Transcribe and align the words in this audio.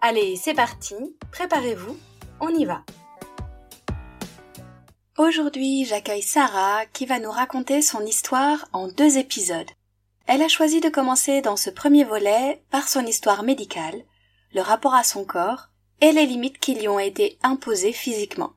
Allez, 0.00 0.36
c'est 0.36 0.54
parti, 0.54 0.94
préparez-vous, 1.32 1.96
on 2.40 2.50
y 2.50 2.64
va. 2.64 2.84
Aujourd'hui, 5.16 5.84
j'accueille 5.84 6.22
Sarah 6.22 6.86
qui 6.92 7.04
va 7.04 7.18
nous 7.18 7.32
raconter 7.32 7.82
son 7.82 8.06
histoire 8.06 8.68
en 8.72 8.86
deux 8.86 9.18
épisodes. 9.18 9.70
Elle 10.28 10.42
a 10.42 10.48
choisi 10.48 10.80
de 10.80 10.88
commencer 10.88 11.40
dans 11.42 11.56
ce 11.56 11.70
premier 11.70 12.04
volet 12.04 12.62
par 12.70 12.88
son 12.88 13.04
histoire 13.06 13.42
médicale, 13.42 14.04
le 14.54 14.60
rapport 14.60 14.94
à 14.94 15.02
son 15.02 15.24
corps 15.24 15.70
et 16.00 16.12
les 16.12 16.26
limites 16.26 16.58
qui 16.58 16.76
lui 16.76 16.86
ont 16.86 17.00
été 17.00 17.36
imposées 17.42 17.92
physiquement. 17.92 18.52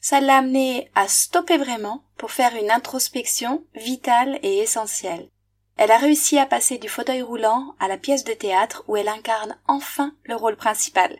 Ça 0.00 0.20
l'a 0.20 0.36
amené 0.36 0.92
à 0.94 1.08
stopper 1.08 1.56
vraiment 1.56 2.04
pour 2.16 2.30
faire 2.30 2.54
une 2.54 2.70
introspection 2.70 3.64
vitale 3.74 4.38
et 4.44 4.58
essentielle. 4.58 5.28
Elle 5.76 5.90
a 5.90 5.98
réussi 5.98 6.38
à 6.38 6.46
passer 6.46 6.78
du 6.78 6.88
fauteuil 6.88 7.22
roulant 7.22 7.74
à 7.80 7.88
la 7.88 7.98
pièce 7.98 8.24
de 8.24 8.32
théâtre 8.32 8.84
où 8.86 8.96
elle 8.96 9.08
incarne 9.08 9.56
enfin 9.66 10.14
le 10.24 10.36
rôle 10.36 10.56
principal. 10.56 11.18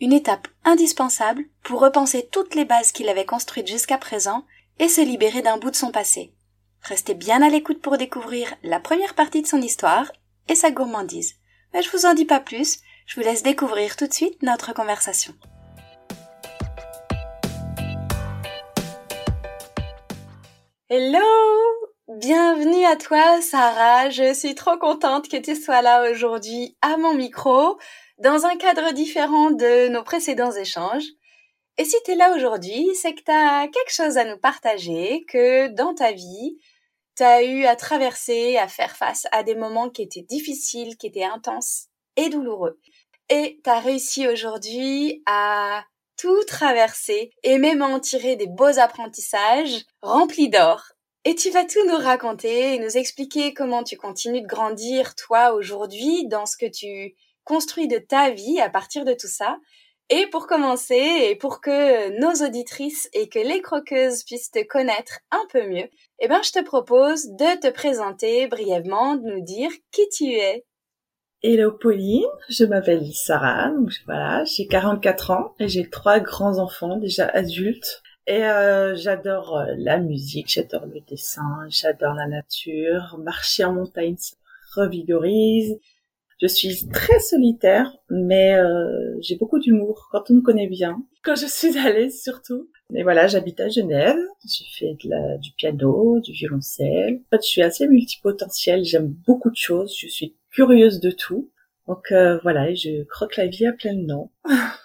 Une 0.00 0.12
étape 0.12 0.48
indispensable 0.64 1.44
pour 1.62 1.80
repenser 1.80 2.28
toutes 2.30 2.54
les 2.54 2.64
bases 2.64 2.92
qu'il 2.92 3.08
avait 3.08 3.24
construites 3.24 3.66
jusqu'à 3.66 3.98
présent 3.98 4.44
et 4.78 4.88
se 4.88 5.00
libérer 5.00 5.42
d'un 5.42 5.58
bout 5.58 5.70
de 5.70 5.76
son 5.76 5.90
passé. 5.90 6.32
Restez 6.82 7.14
bien 7.14 7.42
à 7.42 7.48
l'écoute 7.48 7.80
pour 7.80 7.98
découvrir 7.98 8.54
la 8.62 8.80
première 8.80 9.14
partie 9.14 9.42
de 9.42 9.46
son 9.46 9.60
histoire 9.60 10.10
et 10.48 10.54
sa 10.54 10.70
gourmandise. 10.70 11.34
Mais 11.72 11.82
je 11.82 11.90
vous 11.90 12.06
en 12.06 12.14
dis 12.14 12.24
pas 12.24 12.40
plus, 12.40 12.80
je 13.06 13.16
vous 13.16 13.26
laisse 13.26 13.42
découvrir 13.42 13.96
tout 13.96 14.06
de 14.06 14.12
suite 14.12 14.42
notre 14.42 14.72
conversation. 14.74 15.34
Hello 20.88 21.81
Bienvenue 22.18 22.84
à 22.84 22.96
toi, 22.96 23.40
Sarah. 23.40 24.10
Je 24.10 24.34
suis 24.34 24.54
trop 24.54 24.76
contente 24.76 25.30
que 25.30 25.38
tu 25.38 25.56
sois 25.56 25.80
là 25.80 26.10
aujourd'hui 26.10 26.76
à 26.82 26.98
mon 26.98 27.14
micro, 27.14 27.78
dans 28.18 28.44
un 28.44 28.56
cadre 28.56 28.92
différent 28.92 29.50
de 29.50 29.88
nos 29.88 30.02
précédents 30.02 30.52
échanges. 30.52 31.06
Et 31.78 31.86
si 31.86 31.96
tu 32.04 32.10
es 32.10 32.14
là 32.14 32.34
aujourd'hui, 32.36 32.86
c'est 32.94 33.14
que 33.14 33.22
tu 33.22 33.30
as 33.30 33.66
quelque 33.68 33.94
chose 33.94 34.18
à 34.18 34.26
nous 34.26 34.36
partager, 34.36 35.24
que 35.26 35.68
dans 35.68 35.94
ta 35.94 36.12
vie, 36.12 36.58
tu 37.16 37.22
as 37.22 37.44
eu 37.44 37.64
à 37.64 37.76
traverser, 37.76 38.58
à 38.58 38.68
faire 38.68 38.94
face 38.94 39.26
à 39.32 39.42
des 39.42 39.54
moments 39.54 39.88
qui 39.88 40.02
étaient 40.02 40.26
difficiles, 40.28 40.98
qui 40.98 41.06
étaient 41.06 41.24
intenses 41.24 41.86
et 42.16 42.28
douloureux. 42.28 42.78
Et 43.30 43.58
tu 43.64 43.70
as 43.70 43.80
réussi 43.80 44.28
aujourd'hui 44.28 45.22
à 45.24 45.84
tout 46.18 46.44
traverser 46.44 47.30
et 47.42 47.56
même 47.56 47.80
à 47.80 47.86
en 47.86 48.00
tirer 48.00 48.36
des 48.36 48.48
beaux 48.48 48.78
apprentissages 48.78 49.86
remplis 50.02 50.50
d'or 50.50 50.92
et 51.24 51.34
tu 51.34 51.50
vas 51.50 51.64
tout 51.64 51.84
nous 51.86 51.96
raconter 51.96 52.74
et 52.74 52.78
nous 52.78 52.96
expliquer 52.96 53.54
comment 53.54 53.84
tu 53.84 53.96
continues 53.96 54.42
de 54.42 54.46
grandir, 54.46 55.14
toi, 55.14 55.52
aujourd'hui, 55.52 56.26
dans 56.26 56.46
ce 56.46 56.56
que 56.56 56.66
tu 56.66 57.14
construis 57.44 57.86
de 57.86 57.98
ta 57.98 58.30
vie 58.30 58.60
à 58.60 58.68
partir 58.68 59.04
de 59.04 59.12
tout 59.12 59.28
ça. 59.28 59.58
Et 60.10 60.26
pour 60.26 60.46
commencer, 60.46 61.28
et 61.30 61.36
pour 61.36 61.60
que 61.60 62.18
nos 62.20 62.44
auditrices 62.44 63.08
et 63.12 63.28
que 63.28 63.38
les 63.38 63.62
croqueuses 63.62 64.24
puissent 64.24 64.50
te 64.50 64.62
connaître 64.66 65.20
un 65.30 65.44
peu 65.50 65.66
mieux, 65.68 65.88
eh 66.18 66.28
ben, 66.28 66.42
je 66.42 66.50
te 66.50 66.62
propose 66.62 67.28
de 67.28 67.60
te 67.60 67.70
présenter 67.70 68.48
brièvement, 68.48 69.14
de 69.14 69.30
nous 69.30 69.44
dire 69.44 69.70
qui 69.92 70.08
tu 70.08 70.24
es. 70.32 70.64
Hello 71.44 71.72
Pauline, 71.72 72.26
je 72.48 72.64
m'appelle 72.64 73.04
Sarah, 73.14 73.70
donc 73.70 73.90
voilà, 74.06 74.44
j'ai 74.44 74.66
44 74.66 75.30
ans 75.30 75.54
et 75.58 75.68
j'ai 75.68 75.88
trois 75.88 76.20
grands 76.20 76.58
enfants 76.58 76.98
déjà 76.98 77.26
adultes 77.26 78.02
et 78.26 78.44
euh, 78.44 78.94
j'adore 78.96 79.58
euh, 79.58 79.74
la 79.76 79.98
musique, 79.98 80.48
j'adore 80.48 80.86
le 80.86 81.00
dessin, 81.08 81.66
j'adore 81.68 82.14
la 82.14 82.26
nature. 82.26 83.18
Marcher 83.22 83.64
en 83.64 83.74
montagne, 83.74 84.16
ça 84.18 84.36
revigorise. 84.74 85.78
Je 86.40 86.48
suis 86.48 86.88
très 86.88 87.20
solitaire, 87.20 87.96
mais 88.10 88.54
euh, 88.54 89.16
j'ai 89.20 89.36
beaucoup 89.36 89.60
d'humour 89.60 90.08
quand 90.10 90.30
on 90.30 90.34
me 90.34 90.40
connaît 90.40 90.66
bien, 90.66 91.00
quand 91.22 91.36
je 91.36 91.46
suis 91.46 91.78
à 91.78 91.92
l'aise 91.92 92.20
surtout. 92.20 92.68
Et 92.94 93.04
voilà, 93.04 93.26
j'habite 93.26 93.60
à 93.60 93.68
Genève, 93.68 94.18
j'ai 94.44 94.64
fait 94.76 94.94
du 95.38 95.52
piano, 95.52 96.20
du 96.20 96.32
violoncelle. 96.32 97.20
En 97.26 97.36
fait, 97.36 97.42
je 97.42 97.48
suis 97.48 97.62
assez 97.62 97.86
multipotentielle, 97.86 98.84
j'aime 98.84 99.14
beaucoup 99.26 99.50
de 99.50 99.56
choses, 99.56 99.96
je 99.98 100.08
suis 100.08 100.34
curieuse 100.50 101.00
de 101.00 101.10
tout. 101.10 101.50
Donc 101.86 102.12
euh, 102.12 102.38
voilà, 102.42 102.74
je 102.74 103.04
croque 103.04 103.36
la 103.36 103.46
vie 103.46 103.66
à 103.66 103.72
pleines 103.72 104.06
dents. 104.06 104.30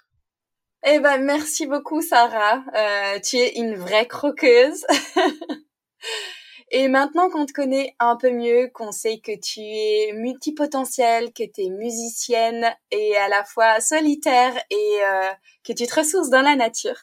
Eh 0.89 0.99
ben, 1.01 1.17
merci 1.17 1.67
beaucoup, 1.67 2.01
Sarah. 2.01 2.63
Euh, 2.73 3.19
tu 3.19 3.35
es 3.35 3.57
une 3.57 3.75
vraie 3.75 4.07
croqueuse. 4.07 4.85
Et 6.71 6.87
maintenant 6.87 7.29
qu'on 7.29 7.45
te 7.45 7.51
connaît 7.51 7.93
un 7.99 8.15
peu 8.15 8.31
mieux, 8.31 8.69
qu'on 8.73 8.93
sait 8.93 9.19
que 9.19 9.37
tu 9.37 9.59
es 9.59 10.13
multipotentielle, 10.13 11.33
que 11.33 11.43
tu 11.43 11.63
es 11.63 11.69
musicienne 11.69 12.73
et 12.91 13.17
à 13.17 13.27
la 13.27 13.43
fois 13.43 13.81
solitaire 13.81 14.53
et 14.69 14.99
euh, 15.03 15.29
que 15.65 15.73
tu 15.73 15.85
te 15.87 15.99
ressources 15.99 16.29
dans 16.29 16.41
la 16.41 16.55
nature, 16.55 17.01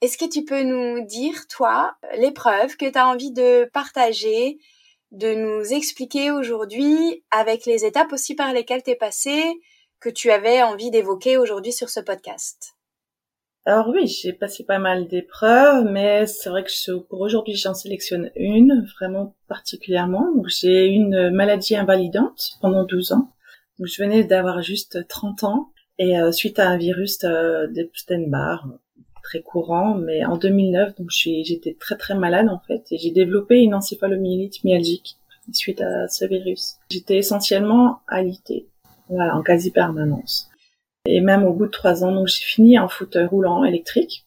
est-ce 0.00 0.16
que 0.16 0.24
tu 0.24 0.46
peux 0.46 0.62
nous 0.62 1.04
dire, 1.04 1.46
toi, 1.48 1.94
l'épreuve 2.16 2.76
que 2.78 2.88
tu 2.88 2.98
as 2.98 3.06
envie 3.06 3.32
de 3.32 3.68
partager, 3.74 4.58
de 5.10 5.34
nous 5.34 5.70
expliquer 5.74 6.30
aujourd'hui 6.30 7.22
avec 7.30 7.66
les 7.66 7.84
étapes 7.84 8.12
aussi 8.14 8.34
par 8.34 8.54
lesquelles 8.54 8.82
tu 8.82 8.92
es 8.92 8.96
passée, 8.96 9.60
que 10.00 10.08
tu 10.08 10.30
avais 10.30 10.62
envie 10.62 10.90
d'évoquer 10.90 11.36
aujourd'hui 11.36 11.72
sur 11.74 11.90
ce 11.90 12.00
podcast? 12.00 12.74
Alors 13.64 13.90
oui, 13.90 14.08
j'ai 14.08 14.32
passé 14.32 14.64
pas 14.64 14.80
mal 14.80 15.06
d'épreuves, 15.06 15.84
mais 15.84 16.26
c'est 16.26 16.50
vrai 16.50 16.64
que 16.64 16.98
pour 16.98 17.20
aujourd'hui, 17.20 17.54
j'en 17.54 17.74
sélectionne 17.74 18.30
une 18.34 18.84
vraiment 18.98 19.36
particulièrement. 19.46 20.26
j'ai 20.48 20.86
une 20.86 21.30
maladie 21.30 21.76
invalidante 21.76 22.58
pendant 22.60 22.84
12 22.84 23.12
ans. 23.12 23.30
Donc, 23.78 23.86
je 23.86 24.02
venais 24.02 24.24
d'avoir 24.24 24.62
juste 24.62 25.06
30 25.06 25.44
ans 25.44 25.70
et 25.98 26.18
euh, 26.18 26.32
suite 26.32 26.58
à 26.58 26.68
un 26.68 26.76
virus 26.76 27.22
euh, 27.22 27.68
d'Epstein-Barr 27.68 28.66
très 29.22 29.42
courant, 29.42 29.94
mais 29.94 30.24
en 30.24 30.36
2009, 30.36 30.96
donc 30.96 31.10
j'étais 31.10 31.76
très 31.78 31.96
très 31.96 32.16
malade 32.16 32.48
en 32.48 32.58
fait 32.66 32.84
et 32.90 32.98
j'ai 32.98 33.12
développé 33.12 33.60
une 33.60 33.74
encéphalomyélite 33.74 34.64
myalgique 34.64 35.16
suite 35.52 35.80
à 35.80 36.08
ce 36.08 36.24
virus. 36.24 36.78
J'étais 36.90 37.18
essentiellement 37.18 38.00
alitée, 38.08 38.66
voilà, 39.08 39.36
en 39.36 39.42
quasi 39.42 39.70
permanence. 39.70 40.51
Et 41.06 41.20
même 41.20 41.44
au 41.44 41.52
bout 41.52 41.66
de 41.66 41.70
trois 41.70 42.04
ans, 42.04 42.12
donc 42.12 42.28
j'ai 42.28 42.44
fini 42.44 42.78
en 42.78 42.88
fauteuil 42.88 43.26
roulant 43.26 43.64
électrique. 43.64 44.24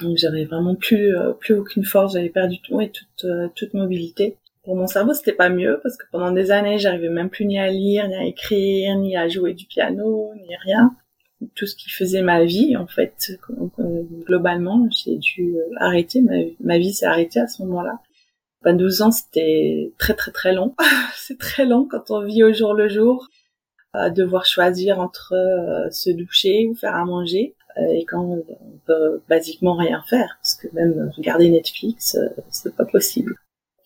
Donc 0.00 0.16
j'avais 0.18 0.44
vraiment 0.44 0.74
plus 0.74 1.16
euh, 1.16 1.32
plus 1.32 1.54
aucune 1.54 1.84
force, 1.84 2.14
j'avais 2.14 2.28
perdu 2.28 2.60
tout 2.60 2.80
et 2.80 2.90
toute 2.90 3.24
euh, 3.24 3.48
toute 3.54 3.72
mobilité. 3.72 4.36
Pour 4.64 4.76
mon 4.76 4.88
cerveau, 4.88 5.14
c'était 5.14 5.32
pas 5.32 5.48
mieux 5.48 5.78
parce 5.82 5.96
que 5.96 6.04
pendant 6.10 6.32
des 6.32 6.50
années, 6.50 6.78
j'arrivais 6.78 7.08
même 7.08 7.30
plus 7.30 7.46
ni 7.46 7.58
à 7.58 7.70
lire, 7.70 8.08
ni 8.08 8.16
à 8.16 8.24
écrire, 8.24 8.96
ni 8.96 9.16
à 9.16 9.28
jouer 9.28 9.54
du 9.54 9.66
piano, 9.66 10.32
ni 10.34 10.56
rien. 10.56 10.94
Tout 11.54 11.66
ce 11.66 11.76
qui 11.76 11.88
faisait 11.90 12.22
ma 12.22 12.44
vie, 12.44 12.76
en 12.76 12.86
fait, 12.86 13.38
globalement, 14.24 14.88
j'ai 14.90 15.16
dû 15.16 15.56
euh, 15.56 15.62
arrêter. 15.76 16.20
Ma, 16.20 16.34
ma 16.60 16.78
vie 16.78 16.92
s'est 16.92 17.06
arrêtée 17.06 17.40
à 17.40 17.46
ce 17.46 17.62
moment-là. 17.62 18.00
Ben, 18.62 18.76
12 18.76 19.02
ans, 19.02 19.10
c'était 19.12 19.92
très 19.98 20.14
très 20.14 20.32
très 20.32 20.52
long. 20.52 20.74
c'est 21.14 21.38
très 21.38 21.64
long 21.64 21.86
quand 21.88 22.10
on 22.10 22.22
vit 22.24 22.42
au 22.42 22.52
jour 22.52 22.74
le 22.74 22.88
jour 22.88 23.28
devoir 24.10 24.44
choisir 24.44 25.00
entre 25.00 25.32
euh, 25.34 25.90
se 25.90 26.10
doucher 26.10 26.66
ou 26.66 26.74
faire 26.74 26.94
à 26.94 27.04
manger. 27.04 27.54
Euh, 27.78 27.86
et 27.92 28.04
quand 28.04 28.22
on 28.22 28.44
peut 28.86 29.22
basiquement 29.28 29.74
rien 29.74 30.02
faire 30.08 30.38
parce 30.40 30.54
que 30.54 30.68
même 30.72 31.10
regarder 31.16 31.50
Netflix 31.50 32.14
euh, 32.14 32.28
c'est 32.50 32.74
pas 32.74 32.84
possible. 32.84 33.34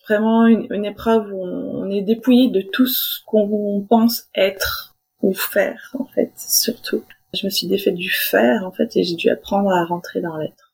Vraiment 0.07 0.45
une, 0.47 0.85
épreuve 0.85 1.31
où 1.31 1.41
on, 1.43 1.89
est 1.89 2.01
dépouillé 2.01 2.49
de 2.49 2.61
tout 2.61 2.87
ce 2.87 3.19
qu'on 3.25 3.85
pense 3.87 4.27
être 4.35 4.95
ou 5.21 5.33
faire 5.33 5.95
en 5.97 6.05
fait 6.05 6.31
surtout. 6.35 7.03
Je 7.33 7.45
me 7.45 7.49
suis 7.49 7.67
défaite 7.67 7.95
du 7.95 8.09
faire 8.09 8.65
en 8.65 8.71
fait 8.71 8.95
et 8.97 9.03
j'ai 9.03 9.15
dû 9.15 9.29
apprendre 9.29 9.71
à 9.71 9.85
rentrer 9.85 10.19
dans 10.19 10.35
l'être. 10.37 10.73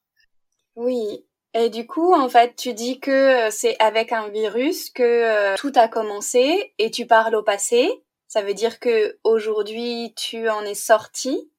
Oui. 0.76 1.26
Et 1.54 1.70
du 1.70 1.88
coup, 1.88 2.14
en 2.14 2.30
fait, 2.30 2.56
tu 2.56 2.74
dis 2.74 3.00
que 3.00 3.50
c'est 3.50 3.80
avec 3.80 4.12
un 4.12 4.30
virus 4.30 4.90
que 4.90 5.56
tout 5.56 5.72
a 5.76 5.88
commencé 5.88 6.74
et 6.78 6.92
tu 6.92 7.06
parles 7.06 7.36
au 7.36 7.42
passé. 7.42 8.04
Ça 8.38 8.44
veut 8.44 8.54
dire 8.54 8.80
que 8.80 9.18
aujourd'hui 9.24 10.14
tu 10.16 10.48
en 10.48 10.62
es 10.62 10.76
sorti 10.76 11.50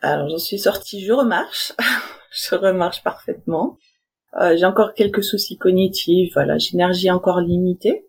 Alors 0.00 0.30
j'en 0.30 0.38
suis 0.38 0.58
sortie, 0.58 1.04
je 1.04 1.12
remarche, 1.12 1.74
je 2.30 2.54
remarche 2.54 3.02
parfaitement. 3.02 3.76
Euh, 4.40 4.56
j'ai 4.56 4.64
encore 4.64 4.94
quelques 4.94 5.22
soucis 5.22 5.58
cognitifs, 5.58 6.32
voilà, 6.32 6.56
j'ai 6.56 6.70
l'énergie 6.72 7.10
encore 7.10 7.42
limitée. 7.42 8.06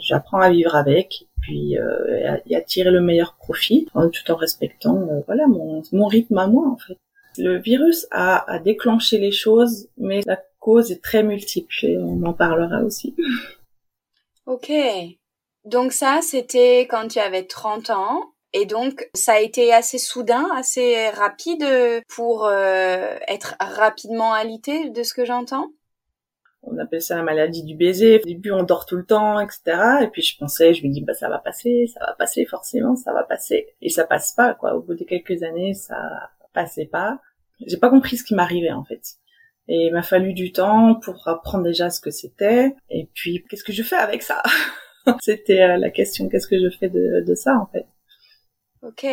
J'apprends 0.00 0.40
à 0.40 0.48
vivre 0.48 0.74
avec 0.74 1.26
puis 1.42 1.76
euh, 1.76 2.38
et 2.46 2.56
attirer 2.56 2.90
le 2.90 3.02
meilleur 3.02 3.36
profit 3.36 3.86
tout 3.92 4.32
en 4.32 4.36
respectant 4.36 4.96
euh, 5.10 5.20
voilà 5.26 5.46
mon, 5.46 5.82
mon 5.92 6.06
rythme 6.06 6.38
à 6.38 6.46
moi 6.46 6.66
en 6.66 6.78
fait. 6.78 6.96
Le 7.36 7.58
virus 7.58 8.06
a, 8.12 8.50
a 8.50 8.60
déclenché 8.60 9.18
les 9.18 9.30
choses, 9.30 9.90
mais 9.98 10.22
la 10.24 10.42
cause 10.58 10.90
est 10.90 11.04
très 11.04 11.22
multiple 11.22 11.74
et 11.82 11.98
on 11.98 12.24
en 12.24 12.32
parlera 12.32 12.82
aussi. 12.82 13.14
Ok. 14.46 14.72
Donc 15.64 15.92
ça, 15.92 16.20
c'était 16.22 16.80
quand 16.82 17.08
tu 17.08 17.18
avais 17.18 17.44
30 17.44 17.90
ans. 17.90 18.32
Et 18.54 18.66
donc, 18.66 19.08
ça 19.14 19.34
a 19.34 19.40
été 19.40 19.72
assez 19.72 19.96
soudain, 19.96 20.46
assez 20.54 21.08
rapide 21.10 21.66
pour 22.08 22.44
euh, 22.44 23.16
être 23.26 23.56
rapidement 23.60 24.34
alité, 24.34 24.90
de 24.90 25.02
ce 25.02 25.14
que 25.14 25.24
j'entends 25.24 25.70
on 26.62 26.78
appelle 26.78 27.02
ça 27.02 27.16
la 27.16 27.22
maladie 27.22 27.64
du 27.64 27.74
baiser. 27.74 28.20
Au 28.20 28.26
début, 28.26 28.52
on 28.52 28.62
dort 28.62 28.86
tout 28.86 28.96
le 28.96 29.04
temps, 29.04 29.40
etc. 29.40 29.62
Et 30.02 30.08
puis 30.08 30.22
je 30.22 30.36
pensais, 30.38 30.74
je 30.74 30.86
me 30.86 30.92
dis, 30.92 31.02
bah 31.02 31.14
ça 31.14 31.28
va 31.28 31.38
passer, 31.38 31.86
ça 31.92 32.00
va 32.00 32.14
passer, 32.14 32.44
forcément, 32.46 32.96
ça 32.96 33.12
va 33.12 33.24
passer. 33.24 33.74
Et 33.80 33.88
ça 33.88 34.04
passe 34.04 34.32
pas, 34.32 34.54
quoi. 34.54 34.74
Au 34.74 34.80
bout 34.80 34.94
de 34.94 35.04
quelques 35.04 35.42
années, 35.42 35.74
ça 35.74 36.30
passait 36.52 36.86
pas. 36.86 37.20
J'ai 37.66 37.76
pas 37.76 37.90
compris 37.90 38.16
ce 38.16 38.24
qui 38.24 38.34
m'arrivait, 38.34 38.72
en 38.72 38.84
fait. 38.84 39.02
Et 39.68 39.86
il 39.86 39.92
m'a 39.92 40.02
fallu 40.02 40.34
du 40.34 40.52
temps 40.52 40.96
pour 40.96 41.26
apprendre 41.28 41.64
déjà 41.64 41.90
ce 41.90 42.00
que 42.00 42.10
c'était. 42.10 42.74
Et 42.90 43.08
puis, 43.14 43.44
qu'est-ce 43.48 43.64
que 43.64 43.72
je 43.72 43.82
fais 43.82 43.96
avec 43.96 44.22
ça? 44.22 44.42
C'était 45.22 45.62
euh, 45.62 45.76
la 45.76 45.90
question, 45.90 46.28
qu'est-ce 46.28 46.46
que 46.46 46.58
je 46.58 46.76
fais 46.76 46.88
de, 46.88 47.34
ça, 47.34 47.56
en 47.56 47.66
fait? 47.66 47.86
Ok. 48.82 49.04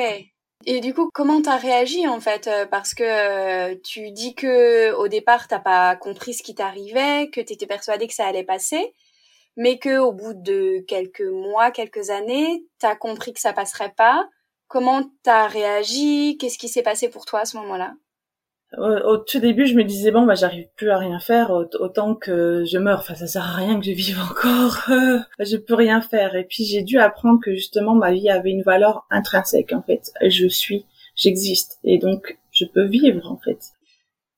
Et 0.66 0.82
du 0.82 0.94
coup, 0.94 1.10
comment 1.14 1.42
t'as 1.42 1.56
réagi 1.56 2.06
en 2.06 2.20
fait 2.20 2.48
euh, 2.48 2.66
Parce 2.66 2.94
que 2.94 3.04
euh, 3.04 3.76
tu 3.82 4.12
dis 4.12 4.36
que 4.36 4.92
au 4.94 5.08
départ 5.08 5.48
t'as 5.48 5.60
pas 5.60 5.96
compris 5.96 6.34
ce 6.34 6.44
qui 6.44 6.54
t'arrivait, 6.54 7.30
que 7.30 7.40
t'étais 7.40 7.66
persuadé 7.66 8.08
que 8.08 8.14
ça 8.14 8.28
allait 8.28 8.44
passer, 8.44 8.94
mais 9.56 9.80
que 9.80 10.00
au 10.00 10.12
bout 10.12 10.34
de 10.34 10.84
quelques 10.86 11.22
mois, 11.22 11.72
quelques 11.72 12.10
années, 12.10 12.66
t'as 12.78 12.96
compris 12.98 13.32
que 13.32 13.40
ça 13.40 13.54
passerait 13.54 13.94
pas. 13.96 14.28
Comment 14.68 15.10
t'as 15.24 15.48
réagi? 15.48 16.38
Qu'est-ce 16.38 16.58
qui 16.58 16.68
s'est 16.68 16.84
passé 16.84 17.10
pour 17.10 17.26
toi 17.26 17.42
à 17.42 17.46
ce 17.46 17.56
moment-là? 17.58 17.94
Au, 18.78 19.18
tout 19.18 19.40
début, 19.40 19.66
je 19.66 19.76
me 19.76 19.84
disais 19.84 20.12
bon, 20.12 20.26
bah 20.26 20.36
j'arrive 20.36 20.68
plus 20.76 20.90
à 20.90 20.98
rien 20.98 21.20
faire, 21.20 21.50
autant 21.52 22.16
que 22.16 22.64
je 22.66 22.78
meurs. 22.78 23.00
Enfin, 23.00 23.16
ça 23.16 23.28
sert 23.28 23.44
à 23.44 23.56
rien 23.56 23.80
que 23.80 23.86
je 23.86 23.92
vive 23.92 24.20
encore. 24.20 24.78
je 25.40 25.58
peux 25.58 25.74
rien 25.74 26.02
faire. 26.02 26.36
Et 26.36 26.44
puis 26.44 26.66
j'ai 26.66 26.84
dû 26.84 27.00
apprendre 27.00 27.40
que 27.44 27.54
justement 27.54 27.96
ma 27.96 28.12
vie 28.12 28.30
avait 28.30 28.52
une 28.52 28.64
valeur 28.64 29.06
intrinsèque 29.10 29.74
en 29.74 29.82
fait. 29.82 30.12
Je 30.22 30.48
suis, 30.48 30.86
j'existe, 31.16 31.80
et 31.84 31.98
donc 31.98 32.38
je 32.52 32.66
peux 32.66 32.86
vivre 32.86 33.32
en 33.32 33.38
fait. 33.38 33.60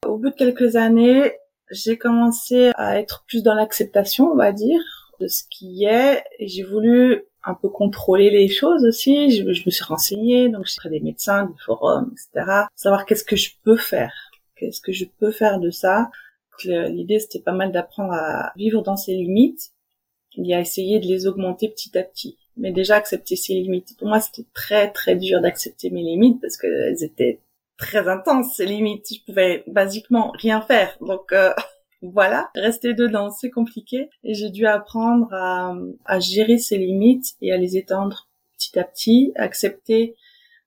Au 0.06 0.18
bout 0.18 0.30
de 0.30 0.36
quelques 0.36 0.78
années, 0.78 1.34
j'ai 1.70 1.98
commencé 1.98 2.72
à 2.76 3.00
être 3.00 3.24
plus 3.28 3.44
dans 3.44 3.54
l'acceptation, 3.54 4.32
on 4.32 4.36
va 4.36 4.52
dire, 4.52 4.82
de 5.20 5.28
ce 5.28 5.44
qui 5.50 5.86
est, 5.86 6.24
et 6.40 6.48
j'ai 6.48 6.64
voulu 6.64 7.24
un 7.44 7.54
peu 7.54 7.70
contrôler 7.70 8.30
les 8.30 8.48
choses 8.48 8.86
aussi. 8.86 9.32
Je, 9.32 9.44
me 9.44 9.54
suis 9.54 9.84
renseignée, 9.84 10.50
donc 10.50 10.66
j'ai 10.66 10.90
des 10.90 11.00
médecins, 11.00 11.46
des 11.46 11.64
forums, 11.66 12.14
etc. 12.14 12.66
Savoir 12.76 13.06
qu'est-ce 13.06 13.24
que 13.24 13.36
je 13.36 13.52
peux 13.64 13.78
faire, 13.78 14.14
qu'est-ce 14.56 14.82
que 14.82 14.92
je 14.92 15.06
peux 15.20 15.32
faire 15.32 15.60
de 15.60 15.70
ça? 15.70 16.10
L'idée 16.64 17.20
c'était 17.20 17.40
pas 17.40 17.54
mal 17.54 17.72
d'apprendre 17.72 18.14
à 18.14 18.54
vivre 18.56 18.84
dans 18.84 18.98
ses 18.98 19.14
limites 19.14 19.72
et 20.38 20.54
à 20.54 20.60
essayer 20.60 21.00
de 21.00 21.08
les 21.08 21.26
augmenter 21.26 21.70
petit 21.70 21.98
à 21.98 22.04
petit. 22.04 22.38
Mais 22.58 22.72
déjà 22.72 22.96
accepter 22.96 23.36
ses 23.36 23.54
limites. 23.54 23.98
Pour 23.98 24.08
moi 24.08 24.20
c'était 24.20 24.46
très 24.54 24.92
très 24.92 25.16
dur 25.16 25.42
d'accepter 25.42 25.90
mes 25.90 26.04
limites 26.04 26.40
parce 26.40 26.58
qu'elles 26.58 27.04
étaient 27.04 27.40
très 27.78 28.08
intenses 28.08 28.56
ces 28.56 28.68
limites. 28.68 29.08
Je 29.12 29.26
pouvais 29.26 29.64
basiquement 29.66 30.32
rien 30.36 30.62
faire. 30.62 30.96
Donc 31.02 31.32
euh, 31.32 31.54
voilà, 32.02 32.50
rester 32.56 32.94
dedans, 32.94 33.30
c'est 33.30 33.52
compliqué. 33.52 34.10
Et 34.24 34.34
j'ai 34.34 34.50
dû 34.50 34.66
apprendre 34.66 35.28
à, 35.34 35.76
à 36.06 36.20
gérer 36.20 36.58
ces 36.58 36.78
limites 36.78 37.36
et 37.42 37.52
à 37.52 37.58
les 37.58 37.78
étendre 37.78 38.28
petit 38.58 38.80
à 38.80 38.84
petit, 38.84 39.32
accepter 39.36 40.16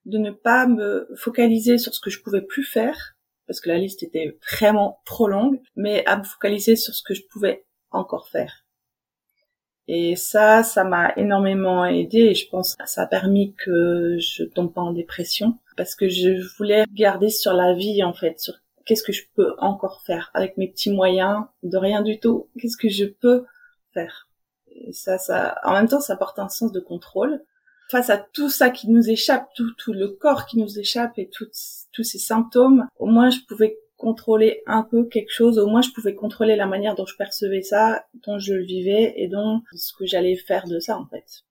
de 0.05 0.19
ne 0.19 0.31
pas 0.31 0.67
me 0.67 1.09
focaliser 1.17 1.79
sur 1.79 1.95
ce 1.95 2.01
que 2.01 2.11
je 2.11 2.23
pouvais 2.23 2.43
plus 2.43 2.65
faire, 2.65 3.17
parce 3.47 3.61
que 3.61 3.69
la 3.69 3.79
liste 3.79 4.03
était 4.03 4.39
vraiment 4.53 5.01
trop 5.05 5.29
longue, 5.29 5.61
mais 5.77 6.05
à 6.07 6.17
me 6.17 6.25
focaliser 6.25 6.77
sur 6.77 6.95
ce 6.95 7.03
que 7.03 7.15
je 7.15 7.23
pouvais 7.31 7.65
encore 7.91 8.29
faire. 8.29 8.65
Et 9.87 10.17
ça, 10.17 10.63
ça 10.63 10.83
m'a 10.83 11.13
énormément 11.17 11.85
aidé 11.85 12.19
et 12.19 12.35
je 12.35 12.49
pense 12.49 12.75
que 12.75 12.89
ça 12.89 13.03
a 13.03 13.07
permis 13.07 13.55
que 13.55 14.17
je 14.19 14.45
tombe 14.45 14.73
pas 14.73 14.81
en 14.81 14.93
dépression 14.93 15.59
parce 15.77 15.95
que 15.95 16.09
je 16.09 16.31
voulais 16.57 16.85
garder 16.93 17.29
sur 17.29 17.53
la 17.53 17.75
vie 17.75 18.03
en 18.03 18.15
fait, 18.15 18.51
qu'est-ce 18.85 19.03
que 19.03 19.13
je 19.13 19.25
peux 19.35 19.55
encore 19.59 20.03
faire 20.03 20.31
avec 20.35 20.57
mes 20.57 20.69
petits 20.69 20.91
moyens 20.91 21.45
de 21.63 21.77
rien 21.77 22.03
du 22.03 22.19
tout? 22.19 22.49
Qu'est-ce 22.59 22.77
que 22.77 22.89
je 22.89 23.05
peux 23.05 23.45
faire? 23.93 24.29
Et 24.69 24.93
ça, 24.93 25.19
ça, 25.19 25.57
en 25.65 25.73
même 25.73 25.89
temps, 25.89 26.01
ça 26.01 26.17
porte 26.17 26.39
un 26.39 26.49
sens 26.49 26.73
de 26.73 26.81
contrôle 26.81 27.43
face 27.91 28.11
à 28.11 28.19
tout 28.19 28.49
ça 28.49 28.71
qui 28.71 28.91
nous 28.91 29.09
échappe, 29.11 29.49
tout, 29.55 29.73
tout 29.77 29.93
le 29.93 30.09
corps 30.09 30.47
qui 30.47 30.59
nous 30.59 30.79
échappe 30.79 31.19
et 31.19 31.31
tous 31.31 32.03
ces 32.03 32.19
symptômes. 32.19 32.87
Au 32.99 33.07
moins, 33.07 33.31
je 33.31 33.41
pouvais 33.47 33.79
contrôler 33.97 34.63
un 34.67 34.83
peu 34.83 35.05
quelque 35.05 35.33
chose. 35.33 35.59
Au 35.59 35.67
moins, 35.67 35.83
je 35.83 35.91
pouvais 35.91 36.15
contrôler 36.15 36.57
la 36.57 36.67
manière 36.67 36.95
dont 36.95 37.07
je 37.07 37.17
percevais 37.17 37.63
ça, 37.63 38.07
dont 38.27 38.39
je 38.39 38.55
le 38.55 38.65
vivais 38.65 39.15
et 39.17 39.29
dont 39.29 39.63
ce 39.75 39.93
que 39.93 40.07
j'allais 40.07 40.37
faire 40.37 40.67
de 40.67 40.79
ça, 40.79 40.99
en 40.99 41.07
fait. 41.07 41.45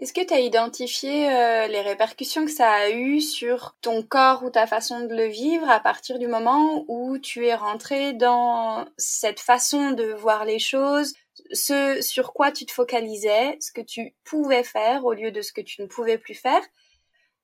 Est-ce 0.00 0.12
que 0.12 0.24
tu 0.24 0.32
as 0.32 0.38
identifié 0.38 1.28
euh, 1.28 1.66
les 1.66 1.80
répercussions 1.80 2.44
que 2.44 2.52
ça 2.52 2.70
a 2.70 2.90
eu 2.90 3.20
sur 3.20 3.76
ton 3.80 4.04
corps 4.04 4.44
ou 4.44 4.50
ta 4.50 4.68
façon 4.68 5.00
de 5.00 5.12
le 5.12 5.26
vivre 5.26 5.68
à 5.68 5.80
partir 5.80 6.20
du 6.20 6.28
moment 6.28 6.84
où 6.86 7.18
tu 7.18 7.46
es 7.46 7.54
rentré 7.56 8.12
dans 8.12 8.86
cette 8.96 9.40
façon 9.40 9.90
de 9.90 10.04
voir 10.04 10.44
les 10.44 10.60
choses, 10.60 11.14
ce 11.52 12.00
sur 12.00 12.32
quoi 12.32 12.52
tu 12.52 12.64
te 12.64 12.70
focalisais, 12.70 13.56
ce 13.60 13.72
que 13.72 13.80
tu 13.80 14.14
pouvais 14.22 14.62
faire 14.62 15.04
au 15.04 15.14
lieu 15.14 15.32
de 15.32 15.42
ce 15.42 15.52
que 15.52 15.62
tu 15.62 15.82
ne 15.82 15.88
pouvais 15.88 16.16
plus 16.16 16.34
faire? 16.34 16.62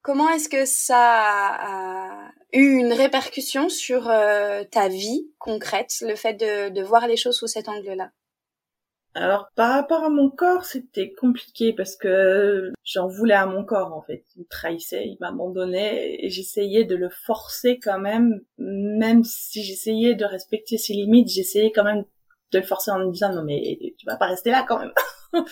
Comment 0.02 0.28
est-ce 0.28 0.48
que 0.48 0.64
ça 0.64 0.96
a 1.00 2.30
eu 2.52 2.76
une 2.76 2.92
répercussion 2.92 3.68
sur 3.68 4.08
euh, 4.08 4.62
ta 4.62 4.86
vie 4.86 5.28
concrète, 5.38 5.96
le 6.02 6.14
fait 6.14 6.34
de, 6.34 6.68
de 6.68 6.82
voir 6.84 7.08
les 7.08 7.16
choses 7.16 7.36
sous 7.36 7.48
cet 7.48 7.68
angle-là? 7.68 8.12
Alors 9.14 9.48
par 9.54 9.70
rapport 9.72 10.02
à 10.02 10.10
mon 10.10 10.28
corps, 10.28 10.64
c'était 10.64 11.12
compliqué 11.12 11.72
parce 11.72 11.94
que 11.96 12.72
j'en 12.84 13.06
voulais 13.06 13.34
à 13.34 13.46
mon 13.46 13.64
corps 13.64 13.94
en 13.94 14.02
fait. 14.02 14.24
Il 14.36 14.46
trahissait, 14.46 15.06
il 15.06 15.16
m'abandonnait 15.20 16.16
et 16.24 16.30
j'essayais 16.30 16.84
de 16.84 16.96
le 16.96 17.08
forcer 17.08 17.78
quand 17.78 18.00
même, 18.00 18.40
même 18.58 19.22
si 19.22 19.62
j'essayais 19.62 20.14
de 20.14 20.24
respecter 20.24 20.78
ses 20.78 20.94
limites, 20.94 21.28
j'essayais 21.28 21.70
quand 21.70 21.84
même 21.84 22.04
de 22.52 22.58
le 22.58 22.64
forcer 22.64 22.90
en 22.90 22.98
me 22.98 23.12
disant 23.12 23.32
non 23.32 23.44
mais 23.44 23.78
tu 23.98 24.06
vas 24.06 24.16
pas 24.16 24.26
rester 24.26 24.50
là 24.50 24.64
quand 24.66 24.80
même. 24.80 24.92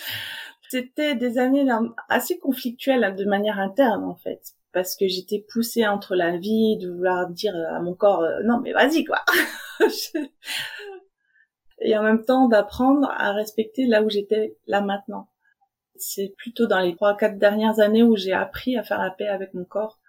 c'était 0.69 1.15
des 1.15 1.37
années 1.37 1.65
assez 2.09 2.39
conflictuelles 2.39 3.15
de 3.15 3.25
manière 3.25 3.59
interne 3.59 4.03
en 4.03 4.15
fait 4.15 4.41
parce 4.73 4.95
que 4.95 5.07
j'étais 5.07 5.45
poussée 5.47 5.87
entre 5.87 6.15
la 6.15 6.35
vie 6.37 6.77
de 6.77 6.89
vouloir 6.91 7.29
dire 7.29 7.55
à 7.69 7.79
mon 7.79 7.93
corps 7.93 8.23
euh, 8.23 8.39
non 8.43 8.59
mais 8.59 8.73
vas-y 8.73 9.05
quoi 9.05 9.23
et 11.83 11.97
en 11.97 12.03
même 12.03 12.23
temps 12.23 12.47
d'apprendre 12.47 13.09
à 13.11 13.33
respecter 13.33 13.85
là 13.85 14.03
où 14.03 14.09
j'étais 14.09 14.57
là 14.67 14.81
maintenant. 14.81 15.27
C'est 15.95 16.33
plutôt 16.37 16.65
dans 16.65 16.79
les 16.79 16.95
trois 16.95 17.15
quatre 17.15 17.37
dernières 17.37 17.79
années 17.79 18.03
où 18.03 18.15
j'ai 18.15 18.33
appris 18.33 18.77
à 18.77 18.83
faire 18.83 18.99
la 18.99 19.11
paix 19.11 19.27
avec 19.27 19.53
mon 19.53 19.65
corps 19.65 19.99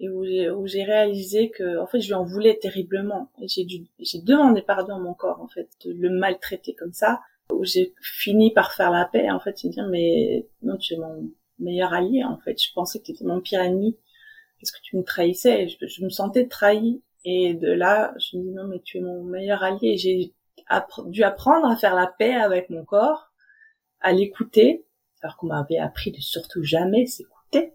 et 0.00 0.08
où 0.08 0.66
j'ai 0.66 0.82
réalisé 0.82 1.50
que 1.50 1.78
en 1.78 1.86
fait 1.86 2.00
je 2.00 2.08
lui 2.08 2.14
en 2.14 2.24
voulais 2.24 2.58
terriblement. 2.60 3.30
Et 3.40 3.48
j'ai 3.48 3.64
dû 3.64 3.86
j'ai 3.98 4.20
demandé 4.20 4.62
pardon 4.62 4.96
à 4.96 4.98
mon 4.98 5.14
corps 5.14 5.40
en 5.40 5.48
fait 5.48 5.68
de 5.84 5.92
le 5.92 6.10
maltraiter 6.10 6.74
comme 6.74 6.92
ça. 6.92 7.20
Où 7.52 7.64
j'ai 7.64 7.94
fini 8.00 8.52
par 8.52 8.72
faire 8.72 8.90
la 8.90 9.04
paix 9.04 9.30
en 9.30 9.38
fait 9.38 9.64
et 9.64 9.68
dire 9.68 9.86
mais 9.88 10.48
non 10.62 10.76
tu 10.76 10.94
es 10.94 10.96
mon 10.96 11.30
meilleur 11.58 11.92
allié 11.92 12.24
en 12.24 12.38
fait. 12.38 12.60
Je 12.60 12.72
pensais 12.74 12.98
que 12.98 13.04
tu 13.04 13.12
étais 13.12 13.24
mon 13.24 13.40
pire 13.40 13.60
ennemi 13.60 13.96
parce 14.60 14.72
que 14.72 14.80
tu 14.82 14.96
me 14.96 15.04
trahissais. 15.04 15.68
Je, 15.68 15.86
je 15.86 16.04
me 16.04 16.10
sentais 16.10 16.48
trahi 16.48 17.02
et 17.24 17.54
de 17.54 17.70
là 17.70 18.14
je 18.18 18.36
me 18.36 18.42
dis 18.42 18.50
non 18.50 18.66
mais 18.66 18.80
tu 18.80 18.98
es 18.98 19.00
mon 19.00 19.22
meilleur 19.22 19.62
allié. 19.62 19.96
J'ai 19.96 20.34
dû 21.06 21.22
apprendre 21.22 21.66
à 21.66 21.76
faire 21.76 21.94
la 21.94 22.06
paix 22.06 22.34
avec 22.34 22.70
mon 22.70 22.84
corps, 22.84 23.32
à 24.00 24.12
l'écouter, 24.12 24.86
alors 25.22 25.36
qu'on 25.36 25.46
m'avait 25.46 25.78
appris 25.78 26.12
de 26.12 26.20
surtout 26.20 26.62
jamais 26.62 27.06
s'écouter. 27.06 27.74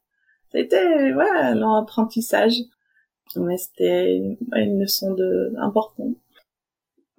C'était 0.51 1.11
voilà 1.11 1.47
un 1.47 1.81
apprentissage, 1.81 2.55
mais 3.35 3.57
c'était 3.57 4.17
une 4.55 4.81
leçon 4.81 5.13
de 5.13 5.53
importante. 5.57 6.15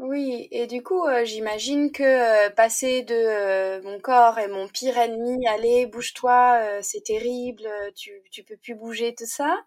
Oui, 0.00 0.48
et 0.50 0.66
du 0.66 0.82
coup, 0.82 1.04
euh, 1.04 1.26
j'imagine 1.26 1.92
que 1.92 2.02
euh, 2.02 2.48
passer 2.50 3.02
de 3.02 3.14
euh, 3.14 3.82
mon 3.82 4.00
corps 4.00 4.38
est 4.38 4.48
mon 4.48 4.66
pire 4.66 4.96
ennemi, 4.96 5.46
allez, 5.46 5.84
bouge-toi, 5.84 6.80
c'est 6.80 7.04
terrible, 7.04 7.68
tu, 7.94 8.10
tu 8.30 8.42
peux 8.42 8.56
plus 8.56 8.74
bouger, 8.74 9.14
tout 9.14 9.26
ça, 9.26 9.58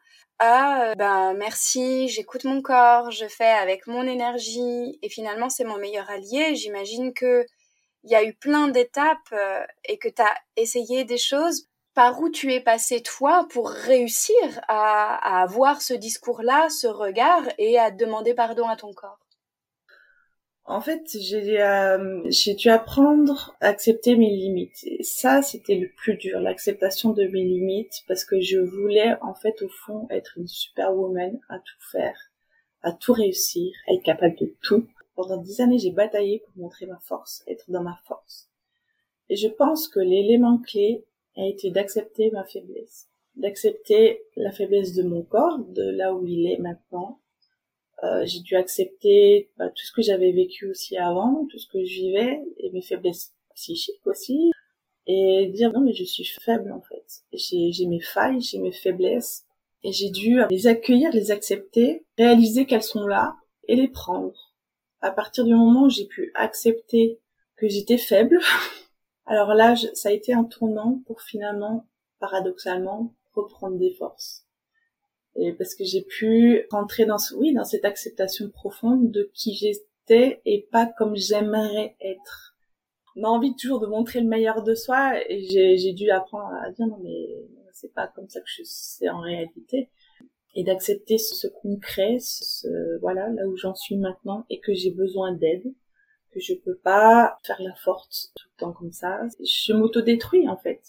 ah 0.45 0.93
ben 0.97 1.33
merci, 1.35 2.09
j'écoute 2.09 2.43
mon 2.43 2.62
corps, 2.62 3.12
je 3.12 3.27
fais 3.27 3.50
avec 3.51 3.88
mon 3.88 4.05
énergie 4.05 5.00
et 5.01 5.09
finalement 5.09 5.50
c'est 5.50 5.63
mon 5.63 5.77
meilleur 5.77 6.09
allié. 6.09 6.55
J'imagine 6.55 7.13
que 7.13 7.45
il 8.03 8.12
y 8.12 8.15
a 8.15 8.23
eu 8.25 8.33
plein 8.33 8.67
d'étapes 8.67 9.31
euh, 9.33 9.65
et 9.85 9.97
que 9.97 10.09
tu 10.09 10.21
as 10.21 10.35
essayé 10.57 11.05
des 11.05 11.17
choses. 11.17 11.67
Par 11.93 12.19
où 12.21 12.29
tu 12.29 12.53
es 12.53 12.59
passé 12.59 13.01
toi 13.03 13.47
pour 13.51 13.69
réussir 13.69 14.62
à, 14.67 15.15
à 15.39 15.43
avoir 15.43 15.81
ce 15.81 15.93
discours-là, 15.93 16.69
ce 16.69 16.88
regard 16.88 17.43
et 17.59 17.79
à 17.79 17.91
demander 17.91 18.33
pardon 18.33 18.67
à 18.67 18.75
ton 18.75 18.93
corps? 18.93 19.23
En 20.65 20.79
fait, 20.79 21.17
j'ai 21.20 21.62
euh, 21.62 22.29
dû 22.58 22.70
apprendre 22.70 23.53
à 23.60 23.67
accepter 23.67 24.15
mes 24.15 24.29
limites. 24.29 24.84
Et 24.86 25.03
ça, 25.03 25.41
c'était 25.41 25.75
le 25.75 25.89
plus 25.89 26.15
dur, 26.15 26.39
l'acceptation 26.39 27.12
de 27.12 27.25
mes 27.25 27.43
limites, 27.43 28.03
parce 28.08 28.24
que 28.24 28.39
je 28.39 28.60
voulais, 28.60 29.13
en 29.22 29.34
fait, 29.34 29.62
au 29.62 29.67
fond, 29.67 30.08
être 30.10 30.38
une 30.38 30.48
superwoman, 30.48 31.38
à 31.50 31.60
tout 31.60 31.89
faire, 31.91 32.17
à 32.82 32.93
tout 32.93 33.12
réussir, 33.12 33.74
à 33.88 33.93
être 33.93 34.03
capable 34.03 34.38
de 34.38 34.55
tout. 34.62 34.88
Pendant 35.15 35.38
dix 35.38 35.60
années, 35.60 35.79
j'ai 35.79 35.91
bataillé 35.91 36.39
pour 36.39 36.63
montrer 36.63 36.86
ma 36.86 37.00
force, 37.00 37.43
être 37.48 37.70
dans 37.70 37.84
ma 37.84 38.00
force. 38.05 38.50
Et 39.29 39.36
je 39.36 39.50
pense 39.50 39.89
que 39.89 40.00
l'élément 40.00 40.60
clé 40.60 41.05
a 41.36 41.46
été 41.46 41.72
d'accepter 41.72 42.32
ma 42.32 42.46
faiblesse, 42.46 43.10
d'accepter 43.36 44.24
la 44.38 44.51
faiblesse 44.51 44.93
de 44.93 45.03
mon 45.03 45.24
corps, 45.24 45.60
de 45.60 45.89
là 45.89 46.13
où 46.13 46.25
il 46.25 46.48
est 46.50 46.58
maintenant, 46.58 47.20
euh, 48.03 48.25
j'ai 48.25 48.41
dû 48.41 48.55
accepter 48.55 49.50
bah, 49.57 49.69
tout 49.69 49.86
ce 49.86 49.93
que 49.93 50.01
j'avais 50.01 50.31
vécu 50.31 50.69
aussi 50.69 50.98
avant, 50.98 51.45
tout 51.50 51.57
ce 51.57 51.67
que 51.67 51.83
je 51.86 52.01
vivais 52.01 52.41
et 52.57 52.69
mes 52.72 52.81
faiblesses 52.81 53.33
psychiques 53.55 54.05
aussi, 54.05 54.51
et 55.07 55.48
dire 55.53 55.72
non 55.72 55.79
mais 55.79 55.93
je 55.93 56.03
suis 56.03 56.25
faible 56.25 56.72
en 56.74 56.81
fait. 56.81 57.24
J'ai 57.31 57.86
mes 57.86 58.01
failles, 58.01 58.41
j'ai 58.41 58.60
mes 58.60 58.74
faiblesses, 58.74 59.45
et 59.83 59.93
j'ai 59.93 60.10
dû 60.10 60.41
les 60.50 60.67
accueillir, 60.67 61.12
les 61.13 61.31
accepter, 61.31 62.05
réaliser 62.17 62.65
qu'elles 62.65 62.83
sont 62.83 63.07
là 63.07 63.38
et 63.67 63.75
les 63.75 63.88
prendre. 63.88 64.53
À 65.01 65.12
partir 65.12 65.45
du 65.45 65.53
moment 65.53 65.83
où 65.83 65.89
j'ai 65.89 66.05
pu 66.05 66.31
accepter 66.36 67.19
que 67.55 67.69
j'étais 67.69 67.98
faible, 67.98 68.39
alors 69.25 69.53
là 69.53 69.75
ça 69.93 70.10
a 70.10 70.12
été 70.12 70.33
un 70.33 70.43
tournant 70.43 71.01
pour 71.05 71.22
finalement, 71.22 71.86
paradoxalement, 72.19 73.13
reprendre 73.33 73.77
des 73.77 73.93
forces 73.93 74.45
et 75.35 75.53
parce 75.53 75.75
que 75.75 75.83
j'ai 75.83 76.03
pu 76.03 76.65
rentrer 76.71 77.05
dans 77.05 77.17
oui 77.37 77.53
dans 77.53 77.65
cette 77.65 77.85
acceptation 77.85 78.49
profonde 78.49 79.11
de 79.11 79.29
qui 79.33 79.55
j'étais 79.55 80.41
et 80.45 80.67
pas 80.71 80.85
comme 80.85 81.15
j'aimerais 81.15 81.95
être. 82.01 82.55
On 83.15 83.23
envie 83.23 83.55
toujours 83.55 83.79
de 83.79 83.87
montrer 83.87 84.21
le 84.21 84.27
meilleur 84.27 84.63
de 84.63 84.75
soi 84.75 85.13
et 85.29 85.77
j'ai 85.77 85.93
dû 85.93 86.09
apprendre 86.09 86.53
à 86.63 86.71
dire 86.71 86.87
non 86.87 86.99
mais 87.03 87.27
c'est 87.73 87.93
pas 87.93 88.07
comme 88.07 88.29
ça 88.29 88.39
que 88.39 88.49
je 88.49 88.63
sais 88.63 89.09
en 89.09 89.19
réalité 89.19 89.89
et 90.55 90.63
d'accepter 90.63 91.17
ce 91.17 91.47
concret, 91.47 92.17
ce, 92.19 92.99
voilà 92.99 93.29
là 93.29 93.47
où 93.47 93.57
j'en 93.57 93.73
suis 93.73 93.97
maintenant 93.97 94.45
et 94.49 94.59
que 94.59 94.73
j'ai 94.73 94.91
besoin 94.91 95.33
d'aide, 95.33 95.73
que 96.31 96.39
je 96.39 96.53
peux 96.53 96.77
pas 96.77 97.39
faire 97.43 97.61
la 97.61 97.73
forte 97.75 98.31
tout 98.35 98.47
le 98.55 98.59
temps 98.59 98.73
comme 98.73 98.91
ça. 98.91 99.21
Je 99.39 99.73
m'autodétruis 99.73 100.47
en 100.47 100.57
fait. 100.57 100.81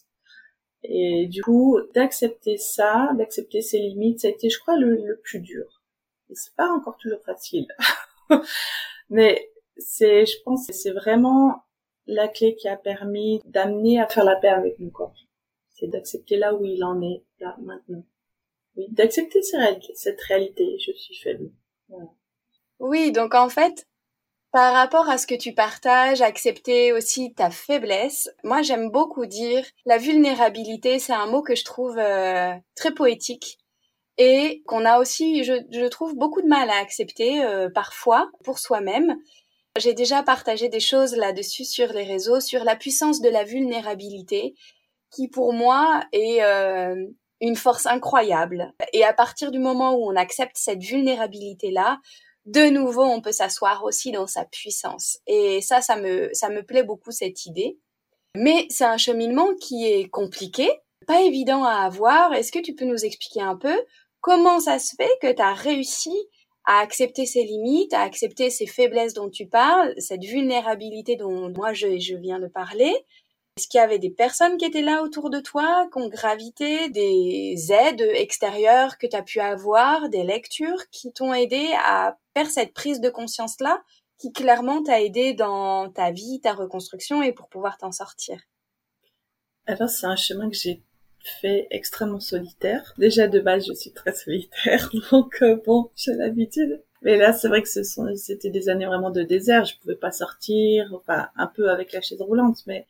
Et 0.86 1.26
du 1.26 1.42
coup, 1.42 1.78
d'accepter 1.94 2.58
ça, 2.58 3.10
d'accepter 3.16 3.62
ses 3.62 3.78
limites, 3.78 4.20
ça 4.20 4.28
a 4.28 4.30
été, 4.30 4.50
je 4.50 4.58
crois, 4.58 4.76
le, 4.76 5.18
plus 5.22 5.40
dur. 5.40 5.82
Et 6.30 6.34
c'est 6.34 6.54
pas 6.54 6.68
encore 6.68 6.98
toujours 6.98 7.22
facile. 7.24 7.66
Mais 9.10 9.50
c'est, 9.78 10.26
je 10.26 10.36
pense, 10.44 10.66
c'est 10.70 10.92
vraiment 10.92 11.64
la 12.06 12.28
clé 12.28 12.54
qui 12.54 12.68
a 12.68 12.76
permis 12.76 13.40
d'amener 13.46 13.98
à 13.98 14.06
faire 14.06 14.24
la 14.24 14.36
paix 14.36 14.48
avec 14.48 14.78
mon 14.78 14.90
corps. 14.90 15.16
C'est 15.70 15.88
d'accepter 15.88 16.36
là 16.36 16.54
où 16.54 16.64
il 16.64 16.84
en 16.84 17.00
est, 17.00 17.24
là, 17.40 17.56
maintenant. 17.62 18.04
Oui, 18.76 18.86
d'accepter 18.90 19.40
cette 19.42 20.20
réalité. 20.20 20.78
Je 20.78 20.92
suis 20.92 21.16
faible. 21.16 21.50
Oui, 22.78 23.10
donc 23.10 23.34
en 23.34 23.48
fait, 23.48 23.86
par 24.54 24.72
rapport 24.72 25.10
à 25.10 25.18
ce 25.18 25.26
que 25.26 25.34
tu 25.34 25.52
partages, 25.52 26.22
accepter 26.22 26.92
aussi 26.92 27.34
ta 27.34 27.50
faiblesse, 27.50 28.30
moi 28.44 28.62
j'aime 28.62 28.88
beaucoup 28.88 29.26
dire 29.26 29.66
la 29.84 29.98
vulnérabilité, 29.98 31.00
c'est 31.00 31.12
un 31.12 31.26
mot 31.26 31.42
que 31.42 31.56
je 31.56 31.64
trouve 31.64 31.98
euh, 31.98 32.52
très 32.76 32.94
poétique 32.94 33.58
et 34.16 34.62
qu'on 34.68 34.84
a 34.84 35.00
aussi, 35.00 35.42
je, 35.42 35.88
trouve, 35.88 36.14
beaucoup 36.14 36.40
de 36.40 36.46
mal 36.46 36.70
à 36.70 36.76
accepter 36.76 37.44
euh, 37.44 37.68
parfois 37.68 38.30
pour 38.44 38.60
soi-même. 38.60 39.16
J'ai 39.76 39.92
déjà 39.92 40.22
partagé 40.22 40.68
des 40.68 40.78
choses 40.78 41.16
là-dessus 41.16 41.64
sur 41.64 41.92
les 41.92 42.04
réseaux, 42.04 42.38
sur 42.38 42.62
la 42.62 42.76
puissance 42.76 43.20
de 43.20 43.30
la 43.30 43.42
vulnérabilité, 43.42 44.54
qui 45.10 45.26
pour 45.26 45.52
moi 45.52 46.04
est 46.12 46.44
euh, 46.44 46.94
une 47.40 47.56
force 47.56 47.86
incroyable. 47.86 48.72
Et 48.92 49.02
à 49.02 49.14
partir 49.14 49.50
du 49.50 49.58
moment 49.58 49.96
où 49.96 50.08
on 50.08 50.14
accepte 50.14 50.56
cette 50.56 50.84
vulnérabilité-là, 50.84 51.98
de 52.46 52.68
nouveau, 52.68 53.02
on 53.02 53.20
peut 53.20 53.32
s'asseoir 53.32 53.84
aussi 53.84 54.12
dans 54.12 54.26
sa 54.26 54.44
puissance. 54.44 55.18
Et 55.26 55.60
ça, 55.62 55.80
ça 55.80 55.96
me, 55.96 56.28
ça 56.32 56.50
me 56.50 56.62
plaît 56.62 56.82
beaucoup 56.82 57.10
cette 57.10 57.46
idée. 57.46 57.78
Mais 58.36 58.66
c'est 58.68 58.84
un 58.84 58.96
cheminement 58.96 59.54
qui 59.54 59.86
est 59.86 60.08
compliqué, 60.08 60.68
pas 61.06 61.22
évident 61.22 61.64
à 61.64 61.84
avoir. 61.84 62.34
Est-ce 62.34 62.52
que 62.52 62.58
tu 62.58 62.74
peux 62.74 62.84
nous 62.84 63.04
expliquer 63.04 63.40
un 63.40 63.56
peu 63.56 63.74
comment 64.20 64.58
ça 64.60 64.78
se 64.78 64.94
fait 64.96 65.10
que 65.22 65.32
tu 65.32 65.40
as 65.42 65.54
réussi 65.54 66.14
à 66.66 66.80
accepter 66.80 67.26
ses 67.26 67.44
limites, 67.44 67.92
à 67.92 68.00
accepter 68.00 68.50
ces 68.50 68.66
faiblesses 68.66 69.14
dont 69.14 69.28
tu 69.28 69.46
parles, 69.46 69.94
cette 69.98 70.24
vulnérabilité 70.24 71.16
dont 71.16 71.50
moi 71.50 71.72
je, 71.74 71.98
je 71.98 72.16
viens 72.16 72.40
de 72.40 72.48
parler, 72.48 72.92
est-ce 73.56 73.68
qu'il 73.68 73.78
y 73.78 73.82
avait 73.82 74.00
des 74.00 74.10
personnes 74.10 74.56
qui 74.56 74.64
étaient 74.64 74.82
là 74.82 75.02
autour 75.02 75.30
de 75.30 75.38
toi, 75.38 75.88
qui 75.92 75.98
ont 76.00 76.08
gravité, 76.08 76.88
des 76.90 77.54
aides 77.70 78.00
extérieures 78.00 78.98
que 78.98 79.06
tu 79.06 79.14
as 79.14 79.22
pu 79.22 79.38
avoir, 79.38 80.08
des 80.08 80.24
lectures 80.24 80.90
qui 80.90 81.12
t'ont 81.12 81.32
aidé 81.32 81.68
à 81.84 82.18
faire 82.36 82.50
cette 82.50 82.74
prise 82.74 83.00
de 83.00 83.10
conscience-là, 83.10 83.80
qui 84.18 84.32
clairement 84.32 84.82
t'a 84.82 85.00
aidé 85.00 85.34
dans 85.34 85.88
ta 85.88 86.10
vie, 86.10 86.40
ta 86.42 86.52
reconstruction 86.52 87.22
et 87.22 87.32
pour 87.32 87.48
pouvoir 87.48 87.78
t'en 87.78 87.92
sortir? 87.92 88.40
Alors 89.66 89.88
c'est 89.88 90.06
un 90.06 90.16
chemin 90.16 90.50
que 90.50 90.56
j'ai 90.56 90.82
fait 91.40 91.68
extrêmement 91.70 92.20
solitaire. 92.20 92.92
Déjà 92.98 93.28
de 93.28 93.38
base 93.38 93.66
je 93.68 93.72
suis 93.72 93.92
très 93.92 94.14
solitaire, 94.14 94.90
donc 95.12 95.38
euh, 95.42 95.60
bon, 95.64 95.90
j'ai 95.94 96.12
l'habitude. 96.14 96.82
Mais 97.02 97.18
là, 97.18 97.34
c'est 97.34 97.48
vrai 97.48 97.62
que 97.62 97.68
ce 97.68 97.82
sont, 97.82 98.08
c'était 98.16 98.50
des 98.50 98.70
années 98.70 98.86
vraiment 98.86 99.10
de 99.10 99.22
désert. 99.22 99.66
Je 99.66 99.76
pouvais 99.78 99.94
pas 99.94 100.10
sortir, 100.10 100.90
enfin, 100.94 101.28
un 101.36 101.46
peu 101.46 101.70
avec 101.70 101.92
la 101.92 102.00
chaise 102.00 102.22
roulante, 102.22 102.62
mais 102.66 102.86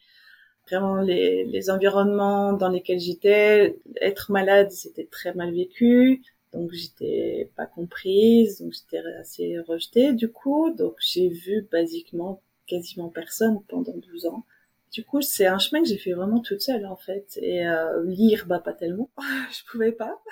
vraiment 0.68 0.96
les, 1.00 1.44
les 1.44 1.70
environnements 1.70 2.52
dans 2.52 2.68
lesquels 2.68 3.00
j'étais. 3.00 3.76
Être 4.00 4.30
malade, 4.32 4.70
c'était 4.70 5.06
très 5.10 5.34
mal 5.34 5.52
vécu. 5.54 6.22
Donc 6.52 6.72
j'étais 6.72 7.50
pas 7.56 7.66
comprise, 7.66 8.60
donc 8.60 8.72
j'étais 8.72 9.04
assez 9.20 9.58
rejetée 9.60 10.12
du 10.12 10.30
coup. 10.30 10.70
Donc 10.76 10.94
j'ai 11.00 11.28
vu 11.28 11.66
basiquement 11.70 12.42
quasiment 12.66 13.08
personne 13.08 13.60
pendant 13.68 13.96
12 13.96 14.26
ans. 14.26 14.44
Du 14.92 15.04
coup, 15.04 15.22
c'est 15.22 15.46
un 15.46 15.58
chemin 15.58 15.82
que 15.82 15.88
j'ai 15.88 15.98
fait 15.98 16.12
vraiment 16.12 16.40
toute 16.40 16.60
seule 16.60 16.86
en 16.86 16.96
fait. 16.96 17.38
Et 17.42 17.66
euh, 17.66 18.04
lire, 18.06 18.46
bah 18.46 18.60
pas 18.60 18.72
tellement, 18.72 19.10
je 19.52 19.64
pouvais 19.70 19.92
pas. 19.92 20.22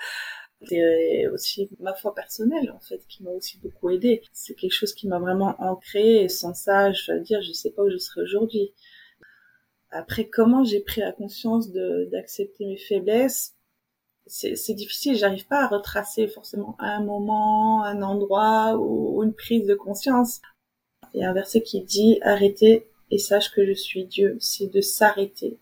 C'est 0.65 1.27
aussi 1.27 1.69
ma 1.79 1.93
foi 1.93 2.15
personnelle 2.15 2.71
en 2.71 2.79
fait 2.79 3.01
qui 3.09 3.23
m'a 3.23 3.31
aussi 3.31 3.57
beaucoup 3.59 3.89
aidée. 3.89 4.21
C'est 4.31 4.53
quelque 4.55 4.71
chose 4.71 4.93
qui 4.93 5.07
m'a 5.07 5.19
vraiment 5.19 5.55
ancré 5.59 6.23
et 6.23 6.29
sans 6.29 6.53
ça, 6.53 6.93
je 6.93 7.05
dois 7.11 7.19
dire, 7.19 7.41
je 7.41 7.51
sais 7.51 7.71
pas 7.71 7.83
où 7.83 7.89
je 7.89 7.97
serais 7.97 8.21
aujourd'hui. 8.21 8.73
Après, 9.93 10.27
comment 10.27 10.63
j'ai 10.63 10.79
pris 10.79 11.01
la 11.01 11.11
conscience 11.11 11.71
d'accepter 11.71 12.65
mes 12.65 12.77
faiblesses? 12.77 13.53
C'est 14.25 14.73
difficile, 14.73 15.15
j'arrive 15.17 15.45
pas 15.47 15.63
à 15.63 15.67
retracer 15.67 16.27
forcément 16.27 16.75
un 16.79 17.03
moment, 17.03 17.83
un 17.83 18.01
endroit 18.01 18.77
ou, 18.77 19.21
une 19.21 19.33
prise 19.33 19.67
de 19.67 19.75
conscience. 19.75 20.41
Il 21.13 21.21
y 21.21 21.23
a 21.23 21.29
un 21.29 21.33
verset 21.33 21.61
qui 21.61 21.81
dit 21.81 22.17
arrêtez 22.21 22.87
et 23.11 23.19
sache 23.19 23.51
que 23.51 23.65
je 23.65 23.73
suis 23.73 24.05
Dieu, 24.05 24.37
c'est 24.39 24.67
de 24.67 24.81
s'arrêter 24.81 25.59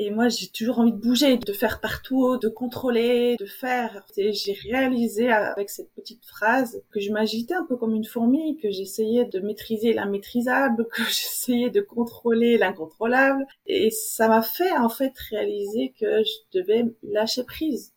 et 0.00 0.10
moi, 0.12 0.28
j'ai 0.28 0.46
toujours 0.46 0.78
envie 0.78 0.92
de 0.92 0.96
bouger, 0.96 1.38
de 1.38 1.52
faire 1.52 1.80
partout, 1.80 2.38
de 2.38 2.48
contrôler, 2.48 3.34
de 3.36 3.46
faire. 3.46 4.06
Et 4.16 4.32
j'ai 4.32 4.52
réalisé 4.52 5.28
avec 5.28 5.70
cette 5.70 5.92
petite 5.92 6.24
phrase 6.24 6.80
que 6.92 7.00
je 7.00 7.10
m'agitais 7.10 7.54
un 7.54 7.64
peu 7.64 7.76
comme 7.76 7.96
une 7.96 8.04
fourmi, 8.04 8.58
que 8.58 8.70
j'essayais 8.70 9.24
de 9.24 9.40
maîtriser 9.40 9.92
l'immaîtrisable, 9.92 10.86
que 10.92 11.02
j'essayais 11.02 11.70
de 11.70 11.80
contrôler 11.80 12.58
l'incontrôlable. 12.58 13.44
Et 13.66 13.90
ça 13.90 14.28
m'a 14.28 14.40
fait 14.40 14.70
en 14.76 14.88
fait 14.88 15.18
réaliser 15.30 15.92
que 15.98 16.22
je 16.22 16.60
devais 16.60 16.84
lâcher 17.02 17.42
prise. 17.42 17.92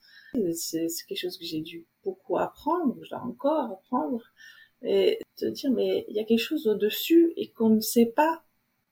C'est 0.55 0.87
quelque 1.07 1.19
chose 1.19 1.37
que 1.37 1.45
j'ai 1.45 1.61
dû 1.61 1.85
beaucoup 2.03 2.39
apprendre, 2.39 2.97
je 3.03 3.09
dois 3.11 3.21
encore 3.21 3.73
apprendre. 3.73 4.23
Et 4.81 5.19
te 5.37 5.45
dire, 5.45 5.69
mais 5.69 6.05
il 6.09 6.15
y 6.15 6.19
a 6.19 6.23
quelque 6.23 6.39
chose 6.39 6.65
au-dessus 6.65 7.31
et 7.37 7.51
qu'on 7.51 7.69
ne 7.69 7.79
sait 7.79 8.07
pas 8.07 8.41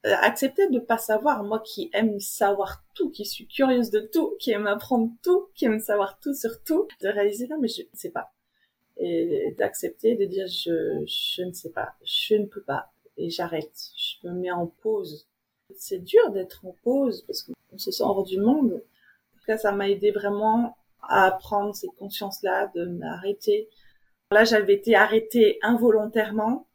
accepter 0.04 0.70
de 0.70 0.80
pas 0.80 0.98
savoir, 0.98 1.44
moi 1.44 1.60
qui 1.60 1.90
aime 1.94 2.20
savoir 2.20 2.84
tout, 2.94 3.10
qui 3.10 3.26
suis 3.26 3.48
curieuse 3.48 3.92
de 3.92 4.00
tout, 4.00 4.36
qui 4.40 4.52
aime 4.52 4.68
apprendre 4.68 5.12
tout, 5.24 5.48
qui 5.56 5.66
aime 5.66 5.80
savoir 5.80 6.20
tout 6.20 6.34
sur 6.34 6.64
tout, 6.64 6.88
de 7.02 7.10
réaliser 7.10 7.48
non 7.48 7.60
mais 7.60 7.68
je 7.68 7.82
ne 7.82 7.88
sais 7.94 8.12
pas. 8.12 8.32
Et 8.98 9.56
d'accepter 9.58 10.16
de 10.16 10.26
dire 10.26 10.48
je, 10.48 11.04
je 11.06 11.44
ne 11.44 11.54
sais 11.54 11.70
pas, 11.70 11.94
je 12.04 12.36
ne 12.36 12.46
peux 12.46 12.62
pas, 12.62 12.92
et 13.18 13.30
j'arrête, 13.30 13.74
je 13.96 14.28
me 14.28 14.34
mets 14.34 14.52
en 14.52 14.68
pause. 14.68 15.28
C'est 15.76 16.04
dur 16.04 16.32
d'être 16.32 16.66
en 16.66 16.76
pause 16.84 17.24
parce 17.28 17.44
qu'on 17.44 17.78
se 17.78 17.92
sent 17.92 18.04
hors 18.04 18.24
du 18.24 18.40
monde. 18.40 18.74
En 18.74 19.40
tout 19.40 19.46
cas, 19.46 19.58
ça 19.58 19.72
m'a 19.72 19.90
aidé 19.90 20.12
vraiment 20.12 20.78
à 21.02 21.32
prendre 21.32 21.76
cette 21.76 21.96
conscience-là, 21.98 22.72
de 22.76 22.86
m'arrêter. 22.86 23.70
Là, 24.32 24.44
j'avais 24.44 24.74
été 24.74 24.96
arrêtée 24.96 25.60
involontairement 25.62 26.66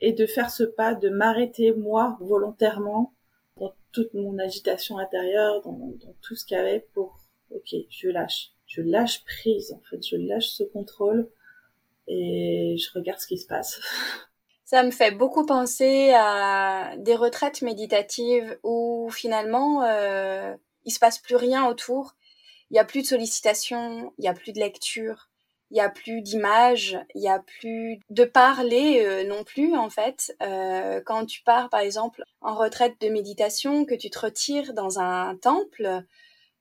et 0.00 0.12
de 0.12 0.26
faire 0.26 0.50
ce 0.50 0.64
pas, 0.64 0.94
de 0.94 1.08
m'arrêter 1.08 1.72
moi 1.72 2.16
volontairement 2.20 3.14
dans 3.56 3.74
toute 3.92 4.14
mon 4.14 4.38
agitation 4.38 4.98
intérieure, 4.98 5.62
dans, 5.62 5.94
tout 6.22 6.34
ce 6.34 6.44
qu'il 6.44 6.56
y 6.56 6.60
avait 6.60 6.86
pour, 6.94 7.18
ok, 7.50 7.74
je 7.88 8.08
lâche, 8.08 8.52
je 8.66 8.82
lâche 8.82 9.24
prise 9.24 9.72
en 9.72 9.80
fait, 9.88 10.06
je 10.06 10.16
lâche 10.16 10.48
ce 10.48 10.62
contrôle 10.62 11.28
et 12.06 12.76
je 12.78 12.98
regarde 12.98 13.20
ce 13.20 13.26
qui 13.26 13.38
se 13.38 13.46
passe. 13.46 13.80
Ça 14.64 14.84
me 14.84 14.92
fait 14.92 15.10
beaucoup 15.10 15.44
penser 15.44 16.12
à 16.14 16.94
des 16.96 17.16
retraites 17.16 17.60
méditatives 17.60 18.56
où 18.62 19.10
finalement 19.10 19.82
euh, 19.82 20.54
il 20.84 20.92
se 20.92 21.00
passe 21.00 21.18
plus 21.18 21.34
rien 21.34 21.66
autour. 21.66 22.14
Il 22.70 22.76
y 22.76 22.78
a 22.78 22.84
plus 22.84 23.02
de 23.02 23.06
sollicitations, 23.08 24.12
il 24.18 24.24
y 24.24 24.28
a 24.28 24.32
plus 24.32 24.52
de 24.52 24.60
lecture, 24.60 25.29
il 25.70 25.76
y 25.76 25.80
a 25.80 25.88
plus 25.88 26.20
d'images, 26.20 26.98
il 27.14 27.22
y 27.22 27.28
a 27.28 27.38
plus 27.38 28.00
de 28.10 28.24
parler 28.24 29.02
euh, 29.04 29.24
non 29.24 29.44
plus 29.44 29.76
en 29.76 29.88
fait. 29.88 30.34
Euh, 30.42 31.00
quand 31.04 31.26
tu 31.26 31.42
pars 31.42 31.68
par 31.68 31.80
exemple 31.80 32.24
en 32.40 32.54
retraite 32.54 33.00
de 33.00 33.08
méditation, 33.08 33.84
que 33.84 33.94
tu 33.94 34.10
te 34.10 34.18
retires 34.18 34.74
dans 34.74 34.98
un 34.98 35.36
temple 35.36 36.02